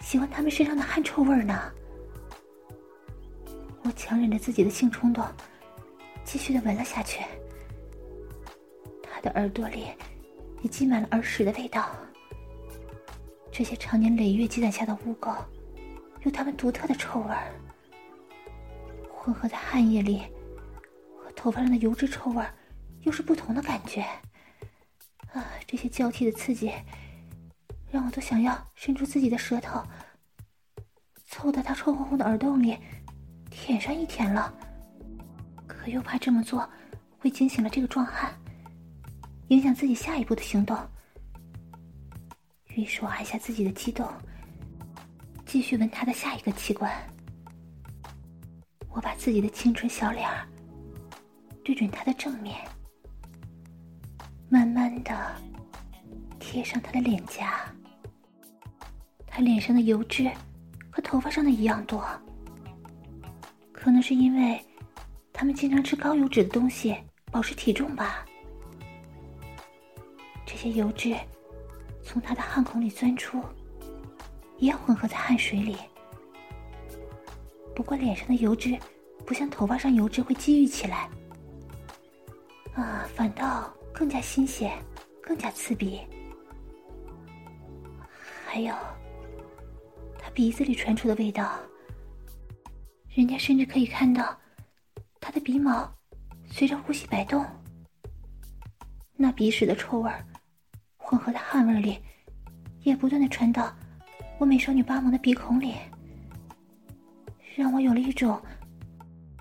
[0.00, 1.72] 喜欢他们身上的汗臭味呢？
[3.82, 5.24] 我强忍着自己的性冲动，
[6.24, 7.24] 继续的闻了下去。
[9.02, 9.86] 他的耳朵里
[10.62, 11.90] 也积满了耳屎的味道。
[13.50, 15.36] 这些常年累月积攒下的污垢，
[16.22, 17.52] 有他们独特的臭味儿，
[19.10, 20.22] 混合在汗液里，
[21.16, 22.54] 和头发上的油脂臭味儿
[23.02, 24.02] 又是不同的感觉。
[25.32, 26.72] 啊，这些交替的刺激。
[27.92, 29.82] 让我都想要伸出自己的舌头，
[31.26, 32.78] 凑到他臭烘烘的耳洞里
[33.50, 34.54] 舔上一舔了。
[35.66, 36.68] 可又怕这么做
[37.18, 38.32] 会惊醒了这个壮汉，
[39.48, 40.78] 影响自己下一步的行动。
[42.74, 44.08] 于是我按下自己的激动，
[45.44, 46.90] 继续闻他的下一个器官。
[48.88, 50.46] 我把自己的清纯小脸儿
[51.64, 52.56] 对准他的正面，
[54.48, 55.34] 慢慢的
[56.38, 57.60] 贴上他的脸颊。
[59.26, 60.30] 他脸上的油脂
[60.90, 62.04] 和头发上的一样多，
[63.82, 64.62] 可能是因为
[65.32, 66.94] 他们经常吃高油脂的东西
[67.32, 68.26] 保持体重吧。
[70.44, 71.16] 这些油脂
[72.02, 73.42] 从他的汗孔里钻出，
[74.58, 75.76] 也混合在汗水里。
[77.74, 78.78] 不过脸上的油脂
[79.24, 81.08] 不像头发上油脂会积郁起来，
[82.74, 84.70] 啊，反倒更加新鲜，
[85.22, 86.00] 更加刺鼻。
[88.44, 88.74] 还有。
[90.18, 91.58] 他鼻子里传出的味道，
[93.14, 94.38] 人家甚至可以看到
[95.20, 95.92] 他的鼻毛
[96.46, 97.44] 随着呼吸摆动。
[99.16, 100.10] 那鼻屎的臭味
[100.96, 101.98] 混合在汗味里，
[102.82, 103.74] 也不断的传到
[104.38, 105.74] 我美少女巴蒙的鼻孔里，
[107.54, 108.40] 让我有了一种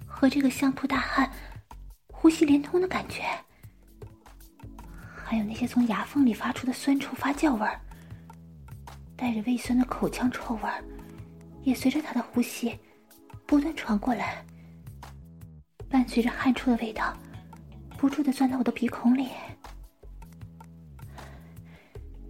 [0.05, 1.31] 和这个相扑大汉
[2.11, 3.23] 呼吸连通的感觉。
[5.23, 7.79] 还有那些从牙缝里发出的酸臭发酵味儿。
[9.15, 10.83] 带着胃酸的口腔臭味儿，
[11.63, 12.79] 也随着他的呼吸
[13.49, 14.45] 不断传过来，
[15.89, 17.17] 伴随着汗臭的味道，
[17.97, 19.29] 不住的钻到我的鼻孔里。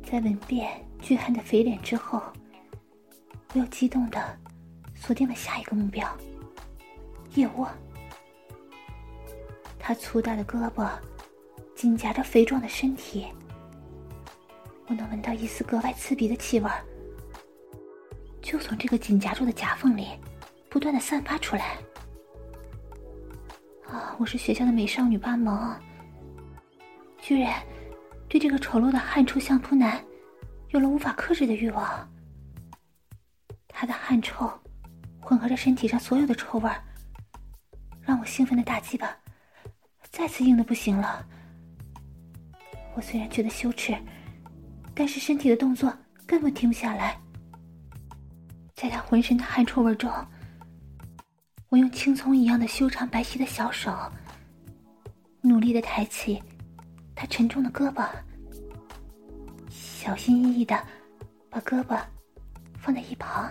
[0.01, 2.23] 在吻遍巨汉的肥脸之后，
[3.53, 4.39] 我又激动的
[4.95, 6.09] 锁定了下一个目标——
[7.35, 7.69] 腋窝。
[9.77, 10.89] 他粗大的胳膊
[11.75, 13.27] 紧夹着肥壮的身体。
[14.87, 16.71] 我能闻到一丝格外刺鼻的气味，
[18.41, 20.07] 就从这个紧夹住的夹缝里
[20.69, 21.77] 不断的散发出来。
[23.87, 24.15] 啊！
[24.19, 25.75] 我是学校的美少女巴蒙，
[27.19, 27.61] 居然
[28.27, 30.03] 对这个丑陋的汗臭相扑男
[30.69, 32.09] 有了无法克制的欲望。
[33.67, 34.51] 他的汗臭
[35.19, 36.83] 混合着身体上所有的臭味儿，
[38.01, 39.15] 让我兴奋的大鸡巴
[40.11, 41.25] 再次硬的不行了。
[42.95, 43.97] 我虽然觉得羞耻。
[44.95, 45.97] 但是身体的动作
[46.27, 47.17] 根本停不下来，
[48.75, 50.11] 在他浑身的汗臭味中，
[51.69, 53.95] 我用青葱一样的修长白皙的小手，
[55.39, 56.41] 努力的抬起
[57.15, 58.09] 他沉重的胳膊，
[59.69, 60.75] 小心翼翼的
[61.47, 62.01] 把胳膊
[62.79, 63.47] 放在一旁，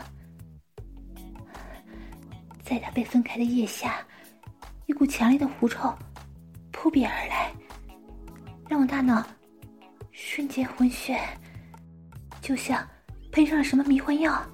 [2.60, 4.04] 在他被分开的腋下，
[4.86, 5.96] 一股强烈的狐臭
[6.72, 7.52] 扑鼻而来，
[8.68, 9.24] 让我大脑。
[10.10, 11.16] 瞬间昏眩，
[12.42, 12.84] 就像
[13.30, 14.44] 喷上了什么迷幻药。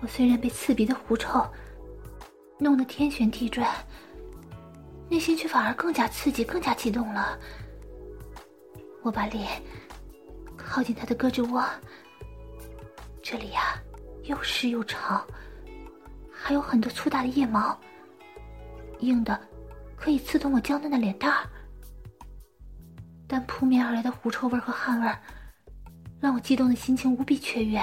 [0.00, 1.46] 我虽然被刺鼻的狐臭
[2.62, 3.68] 弄得天旋地转，
[5.10, 7.36] 内心却反而更加刺激、更加激动了。
[9.02, 9.60] 我把脸
[10.56, 11.64] 靠近他的胳肢窝，
[13.20, 13.82] 这里呀
[14.22, 15.26] 又湿又潮，
[16.32, 17.76] 还有很多粗大的腋毛，
[19.00, 19.38] 硬的
[19.96, 21.44] 可以刺痛我娇嫩的脸蛋儿。
[23.26, 25.12] 但扑面而来的狐臭味和汗味，
[26.20, 27.82] 让我激动的心情无比雀跃。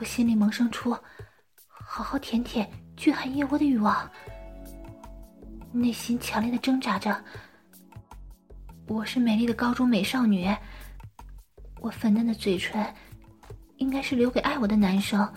[0.00, 0.90] 我心里萌生出
[1.68, 4.08] 好好舔舔巨汉腋窝的欲望，
[5.72, 7.22] 内心强烈的挣扎着。
[8.86, 10.48] 我是美丽的高中美少女，
[11.80, 12.86] 我粉嫩的嘴唇
[13.76, 15.30] 应该是留给爱我的男生，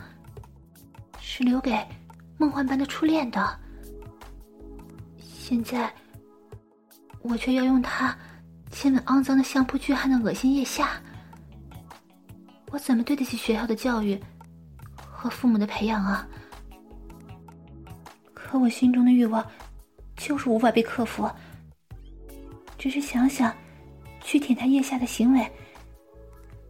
[1.20, 1.78] 是留给
[2.38, 3.60] 梦幻般的初恋的。
[5.20, 5.94] 现在，
[7.22, 8.16] 我却要用它。
[8.70, 11.02] 亲吻肮脏的相扑巨汉的恶心腋下，
[12.70, 14.22] 我怎么对得起学校的教育
[14.98, 16.28] 和父母的培养啊？
[18.48, 19.46] 可我心中的欲望
[20.16, 21.30] 就是无法被克服。
[22.78, 23.54] 只是想想
[24.22, 25.52] 去舔他腋下的行为，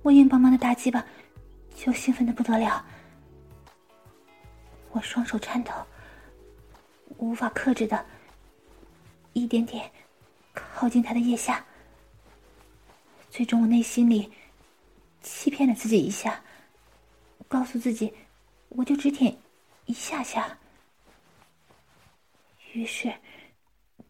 [0.02, 1.06] 我硬邦邦的大鸡巴
[1.76, 2.84] 就兴奋的不得了。
[4.92, 5.72] 我双手颤抖，
[7.18, 8.04] 无法克制的
[9.34, 9.92] 一点点
[10.54, 11.64] 靠近他的腋下。
[13.30, 14.32] 最终，我内心里
[15.22, 16.42] 欺骗了自己一下，
[17.48, 18.12] 告诉自己，
[18.70, 19.38] 我就只舔
[19.86, 20.58] 一下下。
[22.74, 23.14] 于是，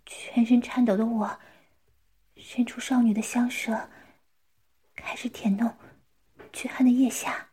[0.06, 1.40] 全身颤抖的我，
[2.36, 3.90] 伸出少女的香舌，
[4.96, 5.78] 开始舔弄
[6.52, 7.48] 巨汉的腋下。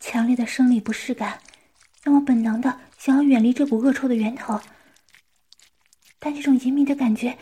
[0.00, 1.40] 强烈的生理不适感，
[2.02, 4.60] 让我本能的想要远离这股恶臭的源头，
[6.18, 7.38] 但这种隐秘的感觉，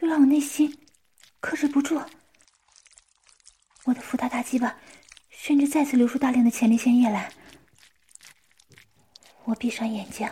[0.00, 0.76] 又让我内心。
[1.40, 2.04] 克制不住，
[3.84, 4.78] 我的福大大鸡巴
[5.30, 7.32] 甚至再次流出大量的前列腺液来。
[9.44, 10.28] 我闭上眼睛，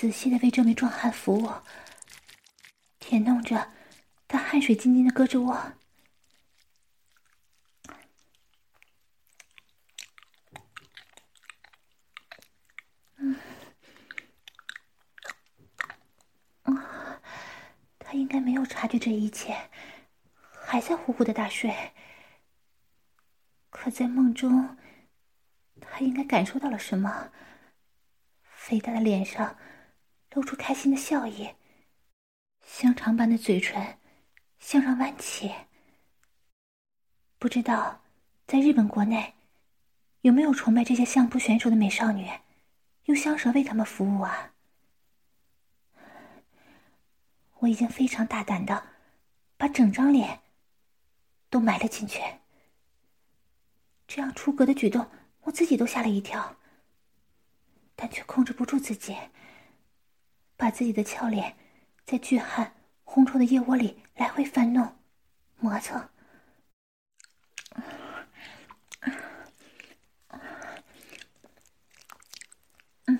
[0.00, 1.52] 仔细的为这名壮汉服务，
[2.98, 3.70] 舔弄着
[4.26, 5.72] 他汗水津津的胳肢窝。
[17.98, 19.68] 他应该没有察觉这一切，
[20.64, 21.92] 还在呼呼的大睡。
[23.68, 24.78] 可在梦中，
[25.78, 27.30] 他应该感受到了什么？
[28.42, 29.58] 肥大的脸上
[30.32, 31.54] 露出开心的笑意，
[32.64, 33.98] 香肠般的嘴唇
[34.58, 35.52] 向上弯起。
[37.38, 38.02] 不知道
[38.46, 39.34] 在日本国内
[40.20, 42.28] 有没有崇拜这些相扑选手的美少女，
[43.06, 44.52] 用香舌为他们服务啊？
[47.58, 48.82] 我已经非常大胆的
[49.56, 50.40] 把整张脸
[51.48, 52.20] 都埋了进去。
[54.06, 55.10] 这样出格的举动，
[55.42, 56.56] 我自己都吓了一跳。
[57.96, 59.14] 但却控制不住自己，
[60.60, 61.56] 把自己的俏脸
[62.04, 64.94] 在巨汗烘臭的腋窝里来回翻弄、
[65.58, 66.10] 磨蹭。
[73.06, 73.18] 嗯，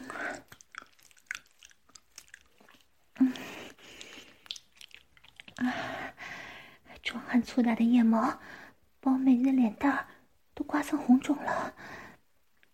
[3.16, 3.32] 嗯，
[5.56, 5.74] 啊，
[7.02, 8.38] 壮汉粗大的腋毛
[9.00, 10.06] 把我美丽的脸蛋儿
[10.52, 11.74] 都刮蹭红肿了，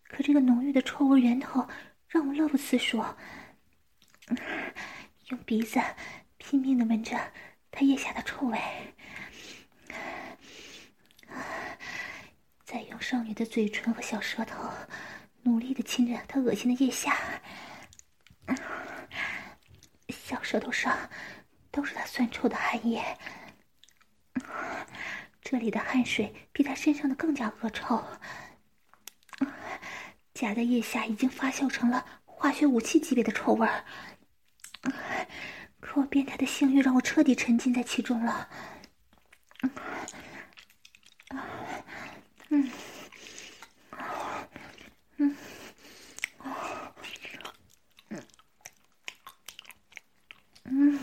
[0.09, 1.65] 可这个浓郁的臭味源头。
[2.09, 3.03] 让我乐不思蜀，
[5.29, 5.79] 用鼻子
[6.37, 7.17] 拼命的闻着
[7.71, 8.59] 他腋下的臭味，
[12.63, 14.69] 再用少女的嘴唇和小舌头
[15.43, 17.17] 努力的亲着他恶心的腋下，
[20.09, 21.09] 小舌头上
[21.71, 23.17] 都是他酸臭的汗液，
[25.41, 28.03] 这里的汗水比他身上的更加恶臭。
[30.33, 33.83] 夹在腋下已经发酵成了化学武器级别的臭味儿，
[35.79, 38.49] 可我变态的性欲让我彻底沉浸在其中了。
[50.65, 50.99] 嗯，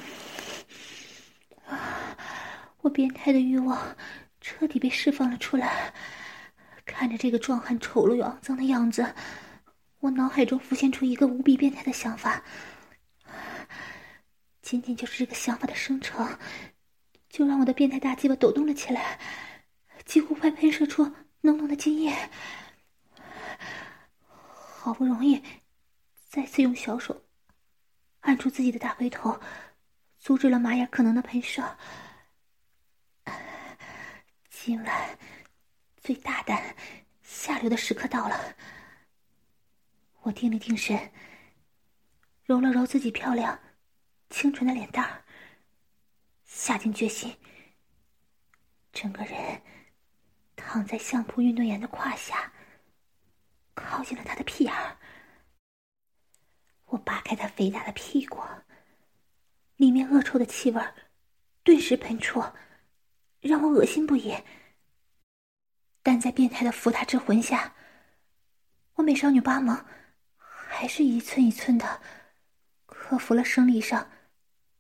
[2.81, 3.97] 我变态的欲望
[4.41, 5.93] 彻底被释放了出来。
[6.87, 9.15] 看着这个壮汉丑陋又肮脏的样子，
[10.01, 12.45] 我脑海中浮现出一个无比变态的想法。
[14.65, 16.39] 仅仅就是这个想法的生成，
[17.29, 19.21] 就让我的变态大鸡巴抖动了起来，
[20.07, 21.05] 几乎快喷射出
[21.43, 22.31] 浓浓的精液。
[24.39, 25.43] 好不容易，
[26.31, 27.27] 再次用小手
[28.21, 29.39] 按住自己的大龟头，
[30.19, 31.77] 阻止了马眼可能的喷射。
[34.49, 35.19] 今晚。
[36.01, 36.77] 最大胆、
[37.23, 38.57] 下流的时刻到了。
[40.21, 41.13] 我定了定神，
[42.45, 43.59] 揉了揉自己漂亮、
[44.31, 45.25] 清纯的脸蛋儿，
[46.45, 47.37] 下定决心，
[48.93, 49.63] 整个人
[50.57, 52.53] 躺在相扑运动员的胯下，
[53.75, 54.97] 靠近了他的屁眼儿。
[56.87, 58.41] 我扒开他肥大的屁股，
[59.77, 60.83] 里面恶臭的气味
[61.63, 62.43] 顿时喷出，
[63.41, 64.37] 让我恶心不已。
[66.03, 67.75] 但在变态的伏他之魂下，
[68.95, 69.85] 我美少女八萌
[70.37, 72.03] 还是一寸一寸的
[72.87, 74.11] 克服了生理上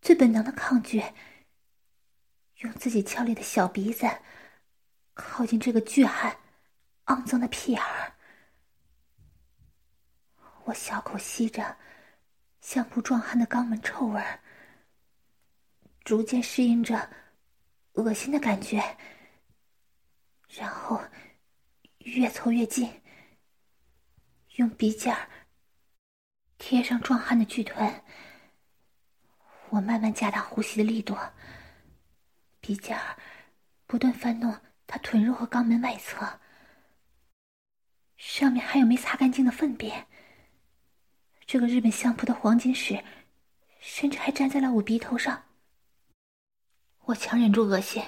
[0.05, 1.03] 最本能的抗拒，
[2.57, 4.07] 用自己俏丽的小鼻子
[5.15, 6.37] 靠近这个巨汉
[7.07, 8.13] 肮脏的屁眼儿。
[10.65, 11.79] 我小口吸着
[12.61, 14.41] 相扑壮汉的肛门臭味儿，
[16.05, 17.09] 逐渐适应着
[17.95, 18.99] 恶心的感觉。
[20.51, 21.03] 然后，
[22.01, 23.01] 越凑越近，
[24.57, 25.31] 用鼻尖儿
[26.59, 28.05] 贴上壮汉的巨臀。
[29.75, 31.17] 我慢慢加大呼吸的力度，
[32.61, 33.17] 鼻尖儿
[33.89, 34.57] 不断翻弄
[34.87, 36.39] 他臀肉和肛门外侧，
[38.17, 40.07] 上面还有没擦干净的粪便。
[41.45, 43.03] 这个日本相扑的黄金屎，
[43.81, 45.43] 甚至还粘在了我鼻头上。
[47.07, 48.01] 我强忍住恶心。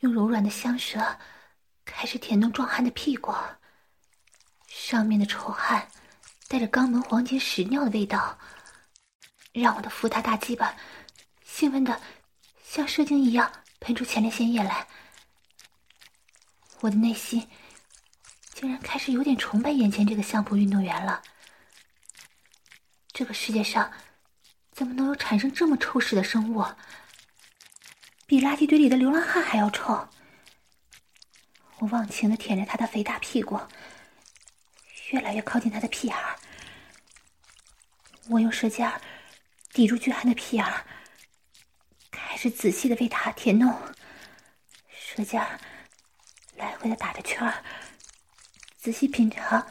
[0.00, 1.16] 用柔软的香舌
[1.84, 3.32] 开始舔弄壮汉的屁股，
[4.66, 5.88] 上面的臭汗
[6.48, 8.36] 带着肛门黄金屎尿的味道，
[9.62, 10.74] 让我的福大大鸡巴
[11.44, 12.00] 兴奋的
[12.64, 14.86] 像射精一样喷出前列腺液来。
[16.80, 17.48] 我的内心
[18.52, 21.22] 竟然开始有点崇拜眼前这个相扑运动员了。
[23.12, 23.92] 这个世界上
[24.72, 26.64] 怎么能有产生这么臭屎的生物？
[28.26, 30.08] 比垃圾堆里的流浪汉还要臭，
[31.78, 33.60] 我忘情的舔着他的肥大屁股，
[35.10, 36.36] 越来越靠近他的屁眼儿。
[38.28, 38.90] 我用舌尖
[39.74, 40.86] 抵住巨汉的屁眼儿，
[42.12, 43.76] 开始仔细的为他舔弄，
[44.88, 45.44] 舌尖
[46.56, 47.52] 来回的打着圈，
[48.76, 49.66] 仔细品尝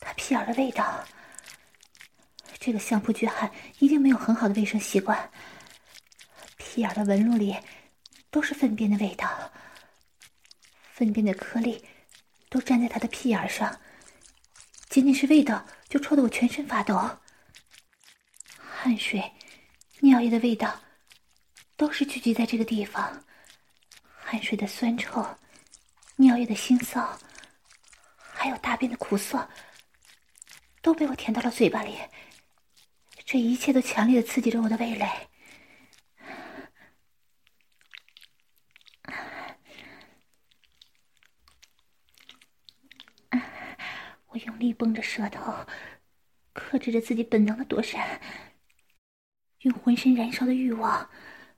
[0.00, 1.04] 他屁眼的味道。
[2.58, 5.30] 这个相扑巨汉一定没有很好的卫生习惯，
[6.56, 7.56] 屁眼的纹路里
[8.32, 9.52] 都是粪便的味道。
[10.92, 11.86] 粪便的颗粒
[12.48, 13.80] 都粘在他的屁眼上，
[14.88, 17.20] 仅仅是味道就臭得我全身发抖。
[18.58, 19.32] 汗水、
[20.06, 20.80] 尿液的味道
[21.76, 23.24] 都是聚集在这个地方，
[24.04, 25.26] 汗水的酸臭、
[26.14, 27.18] 尿液的腥臊，
[28.16, 29.48] 还有大便的苦涩，
[30.80, 31.98] 都被我填到了嘴巴里。
[33.24, 35.08] 这一切都强烈的刺激着我的味蕾。
[44.26, 45.52] 我用力绷着舌头，
[46.52, 48.20] 克制着自己本能的躲闪，
[49.66, 51.10] 用浑身燃烧的欲望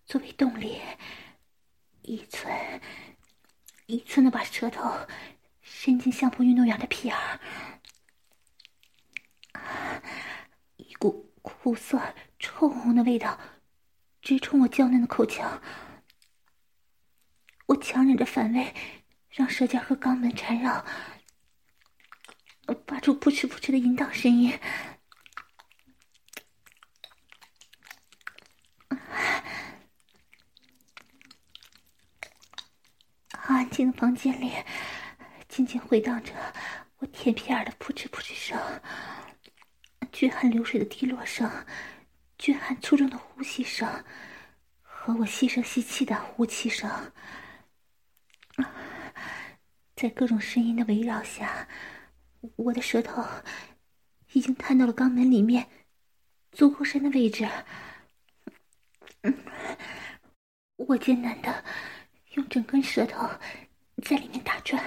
[0.07, 0.81] 作为动力，
[2.01, 2.81] 一寸
[3.85, 5.07] 一寸的把舌头
[5.61, 7.17] 伸进相扑运动员的屁眼，
[10.77, 13.39] 一股苦涩臭烘烘的味道
[14.23, 15.61] 直冲我娇嫩的口腔，
[17.67, 18.75] 我强忍着反胃，
[19.29, 20.83] 让舌尖和肛门缠绕。
[22.87, 24.59] 发出扑哧扑哧的淫荡声音。
[33.55, 34.53] 安静的房间里，
[35.49, 36.33] 静静回荡着
[36.99, 38.59] 我舔屁眼的扑哧扑哧声，
[40.13, 41.51] 巨汗流水的滴落声，
[42.37, 44.05] 巨汗粗重的呼吸声，
[44.83, 46.91] 和我细声细气的呼气声，
[49.97, 51.67] 在各种声音的围绕下。
[52.55, 53.25] 我的舌头
[54.33, 55.67] 已经探到了肛门里面
[56.53, 57.49] 足够深的位置，
[60.77, 61.65] 我艰难的
[62.39, 63.29] 用整根舌头
[64.05, 64.81] 在里面打转，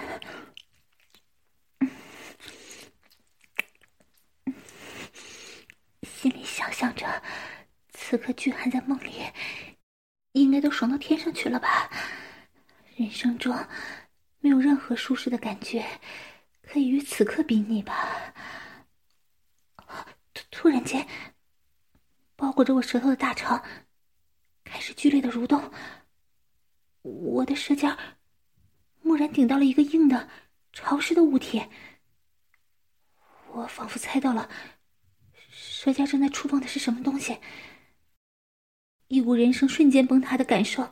[6.03, 7.21] 心里想象着，
[7.89, 9.21] 此刻巨汉在梦里
[10.31, 11.91] 应该都爽到天上去了吧？
[12.95, 13.53] 人生中
[14.39, 15.85] 没有任何舒适的感觉。
[16.61, 18.33] 可以与此刻比拟吧。
[20.33, 21.05] 突突然间，
[22.37, 23.61] 包裹着我舌头的大肠
[24.63, 25.69] 开始剧烈的蠕动，
[27.01, 27.97] 我的舌尖
[29.03, 30.29] 蓦然顶到了一个硬的、
[30.73, 31.61] 潮湿的物体。
[33.53, 34.49] 我仿佛猜到了，
[35.49, 37.39] 舌尖正在触碰的是什么东西。
[39.07, 40.89] 一股人生瞬间崩塌的感受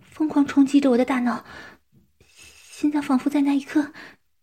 [0.00, 1.44] 疯狂冲击着我的大脑，
[2.26, 3.92] 心脏仿佛在那一刻。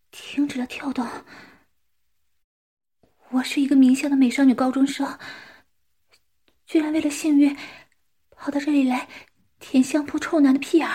[0.09, 1.05] 停止了跳动。
[3.29, 5.19] 我是一个名校的美少女高中生，
[6.65, 7.55] 居然为了性欲
[8.31, 9.07] 跑到这里来
[9.59, 10.87] 舔香扑臭男的屁眼，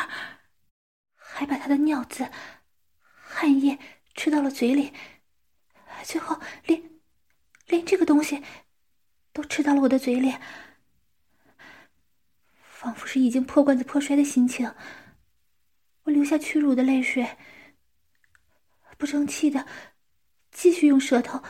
[1.17, 2.31] 还把他的尿渍、
[3.01, 3.79] 汗液
[4.15, 4.93] 吃到了嘴里，
[6.05, 6.83] 最后连
[7.67, 8.43] 连这个东西
[9.33, 10.37] 都吃到了我的嘴里，
[12.61, 14.75] 仿佛是已经破罐子破摔的心情。
[16.05, 17.37] 我流下屈辱的泪水。
[18.99, 19.67] 不争气的，
[20.53, 21.43] 继续用舌头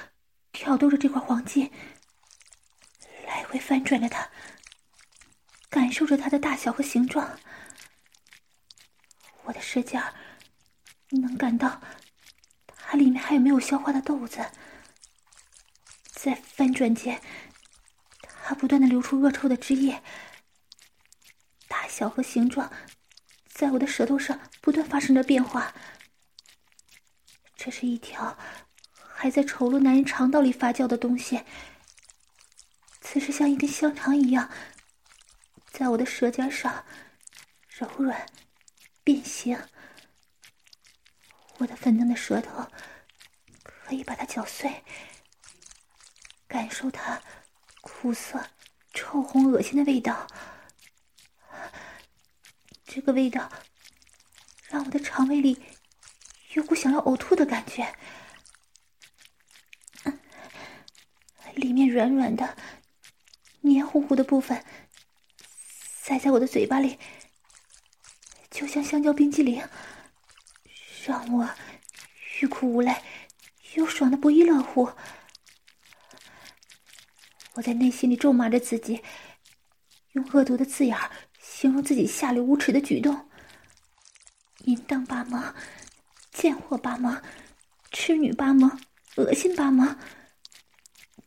[0.52, 1.70] 挑逗着这块黄金，
[3.26, 4.30] 来回翻转着它，
[5.72, 7.38] 感受着它的大小和形状。
[9.44, 10.02] 我的舌尖
[11.08, 11.80] 能感到
[12.76, 14.44] 它里面还有没有消化的豆子，
[16.10, 17.18] 在翻转间，
[18.44, 20.02] 它不断的流出恶臭的汁液，
[21.68, 22.70] 大小和形状
[23.48, 25.74] 在我的舌头上不断发生着变化。
[27.56, 28.36] 这是一条
[29.14, 31.42] 还在丑陋男人肠道里发酵的东西，
[33.00, 34.50] 此时像一根香肠一样，
[35.72, 36.84] 在我的舌尖上
[37.68, 38.26] 柔软
[39.02, 39.58] 变形。
[41.58, 42.70] 我的粉嫩的舌头
[43.62, 44.84] 可以把它搅碎，
[46.46, 47.22] 感受它
[47.80, 48.50] 苦涩、
[48.92, 50.26] 臭烘、恶心的味道。
[52.84, 53.50] 这个味道
[54.68, 55.64] 让我的肠胃里。
[56.52, 57.96] 有股想要呕吐的感觉，
[61.54, 62.58] 里面软软的、
[63.62, 64.62] 黏糊糊的部分
[66.04, 66.98] 塞在我的嘴巴里，
[68.50, 69.62] 就像香蕉冰激凌，
[71.06, 71.48] 让我
[72.40, 72.92] 欲哭无泪，
[73.74, 74.90] 又爽的不亦乐乎。
[77.54, 79.00] 我在内心里咒骂着自己，
[80.14, 80.98] 用恶毒的字眼
[81.40, 83.30] 形容自己下流无耻的举动，
[84.64, 85.54] 淫荡八毛。
[86.32, 87.22] 贱货巴蒙，
[87.92, 88.76] 痴女巴蒙，
[89.14, 89.96] 恶心巴蒙，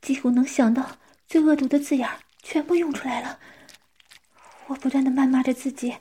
[0.01, 0.97] 几乎能想到
[1.27, 2.09] 最恶毒的字眼
[2.43, 3.39] 全部用出来了。
[4.67, 5.95] 我不断的谩骂着自己，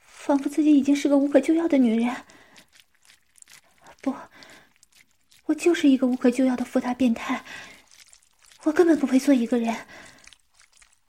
[0.00, 2.14] 仿佛自己已经是个无可救药的女人。
[4.02, 4.14] 不，
[5.46, 7.42] 我就是一个无可救药的富大变态。
[8.64, 9.74] 我根本不配做一个人，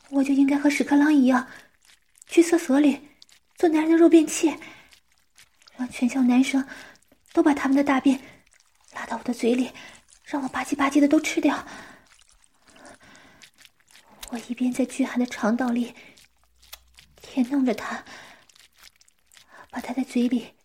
[0.10, 1.48] 我就应该和屎壳郎一样，
[2.28, 3.10] 去厕所里
[3.58, 4.56] 做男人的肉便器。
[5.76, 6.66] 让全校男生
[7.32, 8.20] 都把他们的大便
[8.94, 9.72] 拉到我的嘴里，
[10.26, 11.66] 让我吧唧吧唧的都吃掉。
[14.30, 15.96] 我一边在巨寒的肠道里
[17.32, 18.04] 舔弄着它，
[19.70, 20.56] 把它的嘴里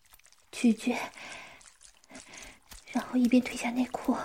[0.50, 0.96] 咀嚼，
[2.90, 4.16] 然后一边褪下内裤，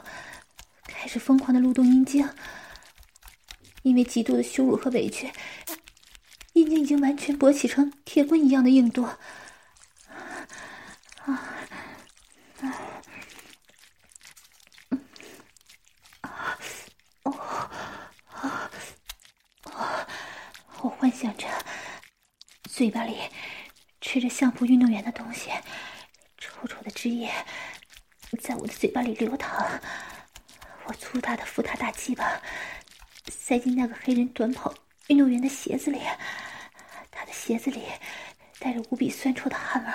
[0.83, 2.27] 开始疯狂的蠕动阴茎。
[3.83, 5.31] 因为极度的羞辱和委屈，
[6.53, 9.03] 阴茎已经完全勃起成铁棍一样的硬度。
[9.03, 9.17] 啊，
[11.25, 11.49] 啊
[20.81, 21.45] 我幻想着
[22.79, 23.17] 嘴巴里
[23.99, 25.49] 吃着相扑运动员的东西，
[26.37, 27.29] 臭臭的汁液
[28.39, 29.81] 在我的嘴巴里流淌。
[30.85, 32.41] 我粗大的扶他大鸡巴
[33.27, 34.73] 塞进那个黑人短跑
[35.07, 35.99] 运动员的鞋子里，
[37.11, 37.83] 他的鞋子里
[38.59, 39.91] 带着无比酸臭的汗味，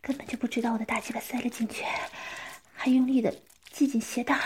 [0.00, 1.84] 根本就不知道我的大鸡巴塞了进去，
[2.72, 3.36] 还用力的
[3.72, 4.38] 系紧鞋带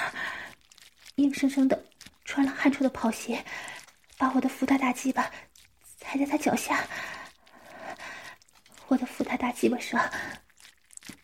[1.16, 1.84] 硬生生的
[2.24, 3.44] 穿了汗臭的跑鞋。
[4.16, 5.28] 把我的扶他大鸡巴
[6.12, 6.86] 踩在他脚下，
[8.88, 9.98] 我的福大大鸡巴上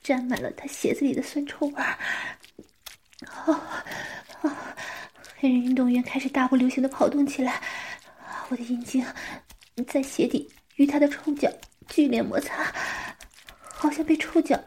[0.03, 1.99] 沾满了他鞋子里的酸臭味儿。
[5.37, 7.61] 黑人运动员开始大步流星的跑动起来，
[8.49, 9.05] 我的阴茎
[9.87, 11.53] 在鞋底与他的臭脚
[11.87, 12.73] 剧烈摩擦，
[13.71, 14.59] 好像被臭脚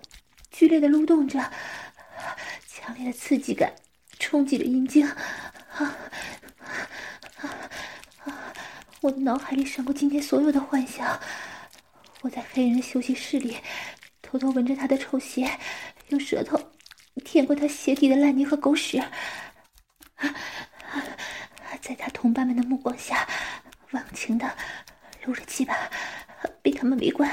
[0.52, 1.40] 剧烈的蠕动着，
[2.68, 3.74] 强烈的刺激感
[4.20, 5.04] 冲击着阴茎。
[5.04, 5.18] 啊
[9.02, 11.20] 我的脑海里闪过今天所有的幻想。
[12.22, 13.58] 我在黑人休息室里，
[14.22, 15.50] 偷偷闻着他的臭鞋，
[16.10, 16.60] 用舌头
[17.26, 19.04] 舔过他鞋底的烂泥和狗屎。
[21.82, 23.28] 在他同伴们的目光下，
[23.90, 24.56] 忘情的
[25.26, 25.76] 撸着鸡巴，
[26.62, 27.28] 被他们围观。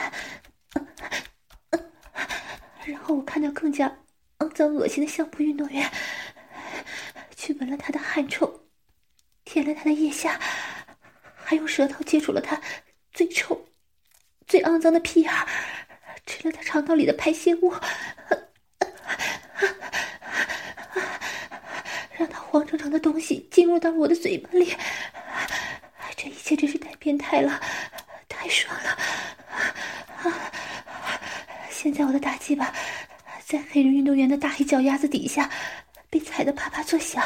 [2.87, 3.95] 然后我看到更加
[4.39, 5.93] 肮脏恶心的相扑运动员，
[7.37, 8.62] 去闻了他的汗臭，
[9.45, 10.41] 舔了他的腋下。
[11.49, 12.61] 还用舌头接触了他
[13.11, 13.59] 最臭、
[14.47, 15.33] 最肮脏的屁眼，
[16.27, 17.73] 吃了他肠道里的排泄物，
[22.13, 24.77] 让他黄澄澄的东西进入到了我的嘴巴里。
[26.19, 27.59] 这一切真是太变态了，
[28.29, 28.99] 太爽了！
[31.71, 32.71] 现在我的大鸡巴
[33.47, 35.51] 在黑人运动员的大黑脚丫子底下
[36.11, 37.25] 被踩得啪啪作响，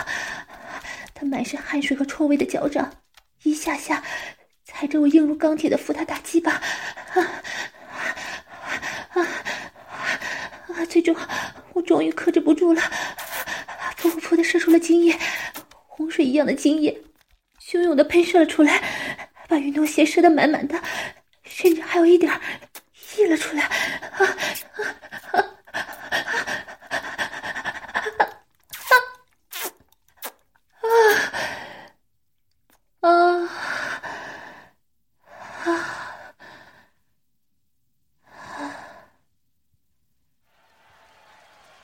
[1.13, 2.89] 他满是汗水和臭味的脚掌。
[5.03, 6.63] 我硬如钢铁的扶他打击吧
[7.15, 7.21] 啊
[9.15, 9.27] 啊
[10.69, 10.87] 啊！
[10.89, 11.17] 最终，
[11.73, 12.81] 我终于克制不住了，
[13.99, 15.19] 噗噗噗的射出了精液，
[15.89, 16.97] 洪水一样的精液，
[17.61, 18.81] 汹涌的喷射了出来，
[19.49, 20.81] 把运动鞋射得满满的，
[21.43, 22.41] 甚至还有一点
[23.17, 24.25] 溢了出来，啊
[33.01, 33.49] 啊啊！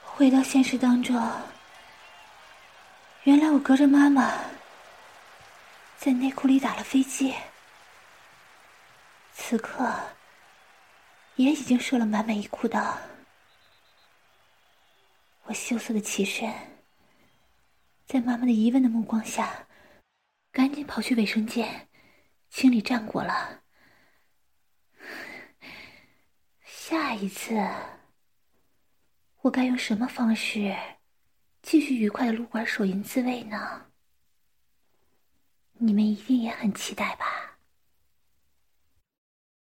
[0.05, 1.17] 回到现实当中，
[3.23, 4.35] 原来我隔着妈妈
[5.97, 7.35] 在内裤里打了飞机，
[9.33, 9.89] 此刻
[11.37, 11.63] 也已
[12.19, 12.99] 满满一裤裆。
[15.45, 16.53] 我羞涩的起身，
[18.07, 19.69] 在妈妈的疑问的目光下，
[20.51, 21.89] 赶紧跑去卫生间
[22.51, 23.63] 清理战果了。
[26.65, 27.55] 下一次。
[29.43, 30.77] 我该用什么方式
[31.63, 33.87] 继续愉快的撸管手淫自慰呢？
[35.75, 37.48] 你们一定也很期待吧。